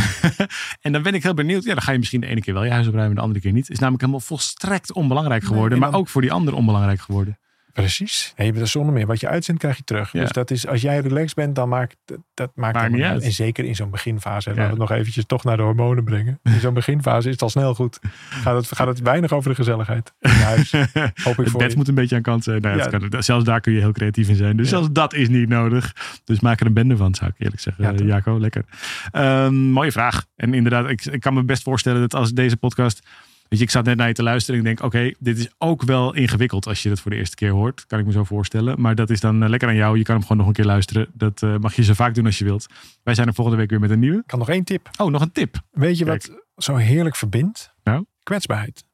En 0.80 0.92
dan 0.92 1.02
ben 1.02 1.14
ik 1.14 1.22
heel 1.22 1.34
benieuwd. 1.34 1.64
Ja, 1.64 1.74
dan 1.74 1.82
ga 1.82 1.92
je 1.92 1.98
misschien 1.98 2.20
de 2.20 2.26
ene 2.26 2.40
keer 2.40 2.54
wel 2.54 2.64
je 2.64 2.70
huis 2.70 2.86
opruimen, 2.86 3.14
de 3.16 3.20
andere 3.22 3.40
keer 3.40 3.52
niet. 3.52 3.70
Is 3.70 3.78
namelijk 3.78 4.00
helemaal 4.02 4.26
volstrekt 4.26 4.92
onbelangrijk 4.92 5.40
Nee, 5.40 5.50
geworden. 5.50 5.72
en 5.74 5.78
maar 5.82 5.90
dan- 5.90 6.00
ook 6.00 6.08
voor 6.08 6.20
die 6.20 6.32
ander 6.32 6.54
onbelangrijk 6.54 7.00
geworden. 7.00 7.38
Precies. 7.82 8.32
Nee, 8.36 8.52
maar 8.52 8.66
zonder 8.66 8.92
meer. 8.92 9.06
Wat 9.06 9.20
je 9.20 9.28
uitzendt, 9.28 9.60
krijg 9.60 9.76
je 9.76 9.82
terug. 9.84 10.12
Ja. 10.12 10.20
Dus 10.20 10.30
dat 10.32 10.50
is, 10.50 10.66
als 10.66 10.80
jij 10.80 11.00
relaxed 11.00 11.34
bent, 11.34 11.54
dan 11.54 11.68
maakt 11.68 11.96
dat, 12.04 12.18
dat 12.34 12.50
maakt 12.54 12.74
Maakt 12.74 12.86
helemaal 12.86 13.06
niet 13.06 13.16
uit. 13.16 13.22
En 13.22 13.32
zeker 13.32 13.64
in 13.64 13.74
zo'n 13.74 13.90
beginfase. 13.90 14.48
Ja. 14.50 14.54
Laten 14.56 14.74
we 14.74 14.80
het 14.80 14.88
nog 14.90 14.98
eventjes 14.98 15.24
toch 15.26 15.44
naar 15.44 15.56
de 15.56 15.62
hormonen 15.62 16.04
brengen. 16.04 16.40
In 16.42 16.60
zo'n 16.60 16.74
beginfase 16.74 17.26
is 17.26 17.32
het 17.32 17.42
al 17.42 17.48
snel 17.50 17.74
goed. 17.74 17.98
Gaat 18.30 18.56
het, 18.56 18.76
gaat 18.76 18.86
het 18.86 19.00
weinig 19.00 19.32
over 19.32 19.50
de 19.50 19.56
gezelligheid 19.56 20.12
in 20.20 20.30
je 20.30 20.36
huis. 20.36 20.72
Hoop 21.24 21.32
ik 21.32 21.36
Het 21.36 21.50
voor 21.50 21.60
bed 21.60 21.70
je. 21.70 21.76
moet 21.76 21.88
een 21.88 21.94
beetje 21.94 22.16
aan 22.16 22.22
kant 22.22 22.44
zijn. 22.44 22.60
Nou, 22.60 22.76
ja, 22.78 22.88
dat 22.88 23.08
kan- 23.08 23.22
zelfs 23.22 23.44
daar 23.44 23.60
kun 23.60 23.72
je 23.72 23.80
heel 23.80 23.92
creatief 23.92 24.28
in 24.28 24.36
zijn. 24.36 24.56
Dus 24.56 24.68
zelfs 24.68 24.88
dat 24.92 25.14
is 25.14 25.28
niet 25.28 25.48
nodig. 25.48 25.92
Dus 26.24 26.40
maak 26.40 26.60
er 26.60 26.66
een 26.66 26.72
bende 26.74 26.96
van, 26.96 27.14
zou 27.14 27.30
ik 27.30 27.36
eerlijk 27.42 27.60
zeggen. 27.60 27.96
Toch? 27.96 28.06
Jaco, 28.06 28.38
lekker. 28.40 28.64
Ehm, 29.10 29.54
mooie 29.54 29.92
vraag. 29.92 30.26
En 30.36 30.54
inderdaad, 30.54 30.88
ik, 30.88 31.04
ik 31.04 31.20
kan 31.20 31.34
me 31.34 31.42
best 31.44 31.62
voorstellen 31.62 32.00
dat 32.00 32.14
als 32.14 32.32
deze 32.32 32.56
podcast... 32.56 33.06
Weet 33.48 33.58
je, 33.58 33.64
ik 33.64 33.70
zat 33.70 33.84
net 33.84 33.96
naar 33.96 34.08
je 34.08 34.14
te 34.14 34.22
luisteren 34.22 34.60
en 34.60 34.66
ik 34.66 34.76
denk, 34.76 34.94
oké, 34.94 35.14
dit 35.18 35.38
is 35.38 35.48
ook 35.58 35.82
wel 35.82 36.14
ingewikkeld 36.14 36.66
als 36.66 36.82
je 36.82 36.90
het 36.90 37.00
voor 37.00 37.10
de 37.10 37.16
eerste 37.16 37.36
keer 37.36 37.50
hoort. 37.50 37.86
Kan 37.86 37.98
ik 37.98 38.06
me 38.06 38.12
zo 38.12 38.24
voorstellen. 38.24 38.80
Maar 38.80 38.94
dat 38.94 39.10
is 39.10 39.20
dan 39.20 39.42
eh, 39.42 39.48
lekker 39.48 39.68
aan 39.68 39.74
jou. 39.74 39.98
Je 39.98 40.04
kan 40.04 40.14
hem 40.14 40.22
gewoon 40.22 40.38
nog 40.38 40.46
een 40.46 40.52
keer 40.52 40.64
luisteren. 40.64 41.08
Dat 41.12 41.42
eh, 41.42 41.56
mag 41.56 41.74
je 41.74 41.82
zo 41.82 41.94
vaak 41.94 42.14
doen 42.14 42.26
als 42.26 42.38
je 42.38 42.44
wilt. 42.44 42.66
Wij 43.02 43.14
zijn 43.14 43.26
er 43.26 43.34
volgende 43.34 43.60
week 43.60 43.70
weer 43.70 43.80
met 43.80 43.90
een 43.90 43.98
nieuwe. 43.98 44.18
Ik 44.18 44.26
kan 44.26 44.38
nog 44.38 44.48
één 44.48 44.64
tip. 44.64 44.90
Oh, 44.96 45.10
nog 45.10 45.22
een 45.22 45.32
tip. 45.32 45.60
Weet 45.70 45.98
je 45.98 46.04
wat 46.04 46.30
zo 46.56 46.76
heerlijk 46.76 47.16
verbindt? 47.16 47.74
Nou? 47.82 48.04
Kwetsbaarheid. 48.22 48.84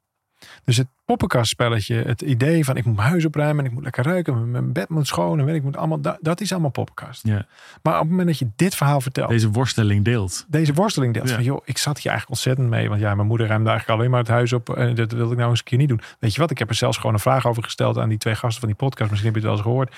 Dus 0.65 0.77
het 0.77 0.89
poppenkastspelletje, 1.05 1.95
het 1.95 2.21
idee 2.21 2.65
van 2.65 2.77
ik 2.77 2.85
moet 2.85 2.97
mijn 2.97 3.09
huis 3.09 3.25
opruimen 3.25 3.59
en 3.65 3.71
ik 3.71 3.73
moet 3.77 3.83
lekker 3.83 4.05
ruiken, 4.05 4.51
mijn 4.51 4.73
bed 4.73 4.89
moet 4.89 5.07
schoon 5.07 5.39
en 5.39 5.45
weet 5.45 5.55
ik 5.55 5.63
moet 5.63 5.77
allemaal, 5.77 6.01
dat, 6.01 6.19
dat 6.21 6.41
is 6.41 6.53
allemaal 6.53 6.71
poppenkast. 6.71 7.27
Ja. 7.27 7.47
Maar 7.83 7.95
op 7.95 8.01
het 8.01 8.11
moment 8.11 8.29
dat 8.29 8.39
je 8.39 8.49
dit 8.57 8.75
verhaal 8.75 9.01
vertelt, 9.01 9.29
Deze 9.29 9.51
worsteling 9.51 10.05
deelt. 10.05 10.45
deze 10.49 10.73
worsteling 10.75 11.15
deelt. 11.15 11.29
Ja. 11.29 11.35
Van, 11.35 11.45
joh, 11.45 11.61
ik 11.65 11.79
zat 11.79 11.97
hier 11.99 12.11
eigenlijk 12.11 12.31
ontzettend 12.31 12.69
mee. 12.69 12.89
Want 12.89 13.01
ja, 13.01 13.15
mijn 13.15 13.29
moeder 13.29 13.47
ruimde 13.47 13.69
eigenlijk 13.71 13.99
alleen 13.99 14.11
maar 14.11 14.21
het 14.21 14.29
huis 14.29 14.53
op. 14.53 14.77
En 14.77 14.95
dat 14.95 15.13
wilde 15.13 15.33
ik 15.33 15.39
nou 15.39 15.51
eens 15.51 15.59
een 15.59 15.65
keer 15.65 15.79
niet 15.79 15.89
doen. 15.89 16.01
Weet 16.19 16.35
je 16.35 16.41
wat? 16.41 16.51
Ik 16.51 16.59
heb 16.59 16.69
er 16.69 16.75
zelfs 16.75 16.97
gewoon 16.97 17.13
een 17.15 17.21
vraag 17.21 17.47
over 17.47 17.63
gesteld 17.63 17.99
aan 17.99 18.09
die 18.09 18.19
twee 18.19 18.35
gasten 18.35 18.61
van 18.61 18.69
die 18.69 18.77
podcast. 18.79 19.11
Misschien 19.11 19.33
heb 19.33 19.43
je 19.43 19.49
het 19.49 19.57
wel 19.59 19.67
eens 19.67 19.91
gehoord. 19.93 19.95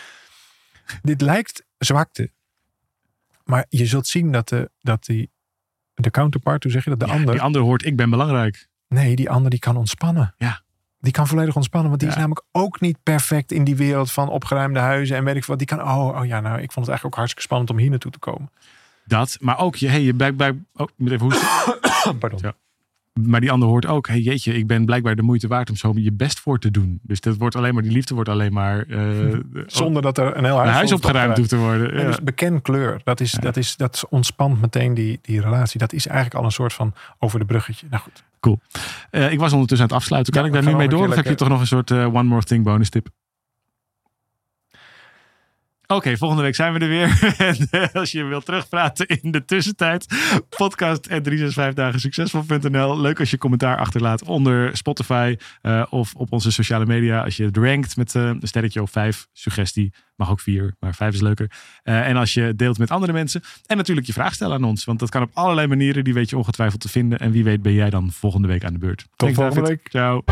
Dit 1.02 1.20
lijkt 1.20 1.64
zwakte. 1.78 2.30
Maar 3.44 3.66
je 3.68 3.86
zult 3.86 4.06
zien 4.06 4.32
dat 4.32 4.48
de, 4.48 4.70
dat 4.80 5.04
die, 5.04 5.30
de 5.94 6.10
counterpart, 6.10 6.62
hoe 6.62 6.72
zeg 6.72 6.84
je 6.84 6.90
dat? 6.90 7.00
De 7.00 7.06
Ja, 7.06 7.12
ander. 7.12 7.32
Die 7.32 7.42
ander 7.42 7.60
hoort, 7.62 7.84
ik 7.84 7.96
ben 7.96 8.10
belangrijk. 8.10 8.68
Nee, 8.88 9.16
die 9.16 9.30
ander 9.30 9.50
die 9.50 9.58
kan 9.58 9.76
ontspannen. 9.76 10.34
Ja. 10.36 10.64
Die 11.06 11.14
kan 11.14 11.26
volledig 11.26 11.56
ontspannen, 11.56 11.88
want 11.88 12.00
die 12.00 12.10
Ja. 12.10 12.14
is 12.14 12.20
namelijk 12.20 12.46
ook 12.52 12.80
niet 12.80 12.96
perfect 13.02 13.52
in 13.52 13.64
die 13.64 13.76
wereld 13.76 14.12
van 14.12 14.28
opgeruimde 14.28 14.78
huizen 14.78 15.16
en 15.16 15.24
weet 15.24 15.36
ik 15.36 15.44
wat. 15.44 15.58
Die 15.58 15.66
kan, 15.66 15.82
oh, 15.82 16.18
oh 16.18 16.26
ja, 16.26 16.40
nou, 16.40 16.54
ik 16.54 16.72
vond 16.72 16.86
het 16.86 16.88
eigenlijk 16.88 17.04
ook 17.04 17.14
hartstikke 17.14 17.42
spannend 17.42 17.70
om 17.70 17.78
hier 17.78 17.90
naartoe 17.90 18.12
te 18.12 18.18
komen. 18.18 18.50
Dat, 19.04 19.36
maar 19.40 19.58
ook 19.58 19.76
je, 19.76 19.88
hey, 19.88 20.02
je 20.02 20.14
blijkbaar. 20.14 20.50
Oh, 20.50 20.86
ik 20.88 20.92
moet 20.96 21.10
even 21.10 21.24
hoesten. 21.26 21.48
Pardon. 22.18 22.38
Ja. 22.42 22.54
Maar 23.22 23.40
die 23.40 23.50
ander 23.50 23.68
hoort 23.68 23.86
ook, 23.86 24.06
hey, 24.08 24.20
jeetje, 24.20 24.54
ik 24.54 24.66
ben 24.66 24.84
blijkbaar 24.84 25.16
de 25.16 25.22
moeite 25.22 25.48
waard 25.48 25.70
om 25.70 25.76
zo 25.76 25.92
je 25.94 26.12
best 26.12 26.40
voor 26.40 26.58
te 26.58 26.70
doen. 26.70 27.00
Dus 27.02 27.20
dat 27.20 27.36
wordt 27.36 27.56
alleen 27.56 27.74
maar, 27.74 27.82
die 27.82 27.92
liefde 27.92 28.14
wordt 28.14 28.28
alleen 28.28 28.52
maar 28.52 28.86
uh, 28.86 29.38
zonder 29.66 30.02
dat 30.02 30.18
er 30.18 30.36
een 30.36 30.44
heel 30.44 30.60
een 30.60 30.68
huis, 30.68 30.92
opgeruimd 30.92 31.36
hoeft 31.36 31.48
te 31.48 31.56
worden. 31.56 31.94
Ja. 31.94 32.00
Ja. 32.00 32.06
Dus 32.06 32.20
bekend 32.22 32.62
kleur, 32.62 33.00
dat, 33.04 33.20
is, 33.20 33.32
dat, 33.32 33.56
is, 33.56 33.76
dat 33.76 34.06
ontspant 34.10 34.60
meteen 34.60 34.94
die, 34.94 35.18
die 35.22 35.40
relatie. 35.40 35.78
Dat 35.78 35.92
is 35.92 36.06
eigenlijk 36.06 36.36
al 36.36 36.44
een 36.44 36.52
soort 36.52 36.72
van 36.72 36.94
over 37.18 37.38
de 37.38 37.44
bruggetje. 37.44 37.86
Nou 37.90 38.02
goed. 38.02 38.24
Uh, 39.10 39.32
ik 39.32 39.38
was 39.38 39.52
ondertussen 39.52 39.88
aan 39.88 39.94
het 39.94 40.02
afsluiten. 40.02 40.32
Kan 40.32 40.42
Ja, 40.42 40.48
ik 40.48 40.54
daar 40.54 40.72
nu 40.72 40.78
mee 40.78 40.88
door? 40.88 41.08
Of 41.08 41.14
heb 41.14 41.24
je 41.24 41.34
toch 41.34 41.48
nog 41.48 41.60
een 41.60 41.66
soort 41.66 41.90
uh, 41.90 42.14
one 42.14 42.22
more 42.22 42.42
thing 42.42 42.64
bonus 42.64 42.90
tip? 42.90 43.08
Oké, 45.86 46.16
volgende 46.16 46.42
week 46.42 46.54
zijn 46.54 46.72
we 46.72 46.78
er 46.78 46.88
weer. 46.88 47.18
en 47.48 47.68
uh, 47.70 47.86
als 47.92 48.12
je 48.12 48.24
wilt 48.24 48.44
terugpraten 48.44 49.06
in 49.06 49.30
de 49.30 49.44
tussentijd, 49.44 50.06
podcast 50.56 51.06
en 51.06 51.22
365 51.22 51.74
dagen 51.74 52.00
succesvol.nl. 52.00 53.00
Leuk 53.00 53.20
als 53.20 53.30
je 53.30 53.38
commentaar 53.38 53.78
achterlaat 53.78 54.24
onder 54.24 54.76
Spotify 54.76 55.36
uh, 55.62 55.86
of 55.90 56.14
op 56.14 56.32
onze 56.32 56.52
sociale 56.52 56.86
media. 56.86 57.22
Als 57.24 57.36
je 57.36 57.44
het 57.44 57.56
rankt 57.56 57.96
met 57.96 58.14
uh, 58.14 58.22
een 58.22 58.40
sterretje 58.42 58.82
of 58.82 58.90
vijf, 58.90 59.26
suggestie. 59.32 59.92
Mag 60.16 60.30
ook 60.30 60.40
vier, 60.40 60.74
maar 60.80 60.94
vijf 60.94 61.14
is 61.14 61.20
leuker. 61.20 61.50
Uh, 61.84 62.08
en 62.08 62.16
als 62.16 62.34
je 62.34 62.54
deelt 62.56 62.78
met 62.78 62.90
andere 62.90 63.12
mensen. 63.12 63.42
En 63.66 63.76
natuurlijk 63.76 64.06
je 64.06 64.12
vraag 64.12 64.34
stellen 64.34 64.56
aan 64.56 64.64
ons. 64.64 64.84
Want 64.84 64.98
dat 64.98 65.10
kan 65.10 65.22
op 65.22 65.30
allerlei 65.32 65.66
manieren. 65.66 66.04
Die 66.04 66.14
weet 66.14 66.30
je 66.30 66.36
ongetwijfeld 66.36 66.80
te 66.80 66.88
vinden. 66.88 67.18
En 67.18 67.30
wie 67.30 67.44
weet 67.44 67.62
ben 67.62 67.72
jij 67.72 67.90
dan 67.90 68.12
volgende 68.12 68.48
week 68.48 68.64
aan 68.64 68.72
de 68.72 68.78
beurt. 68.78 69.06
Tot 69.16 69.34
volgende 69.34 69.60
David. 69.60 69.68
week. 69.68 69.88
Ciao. 69.88 70.22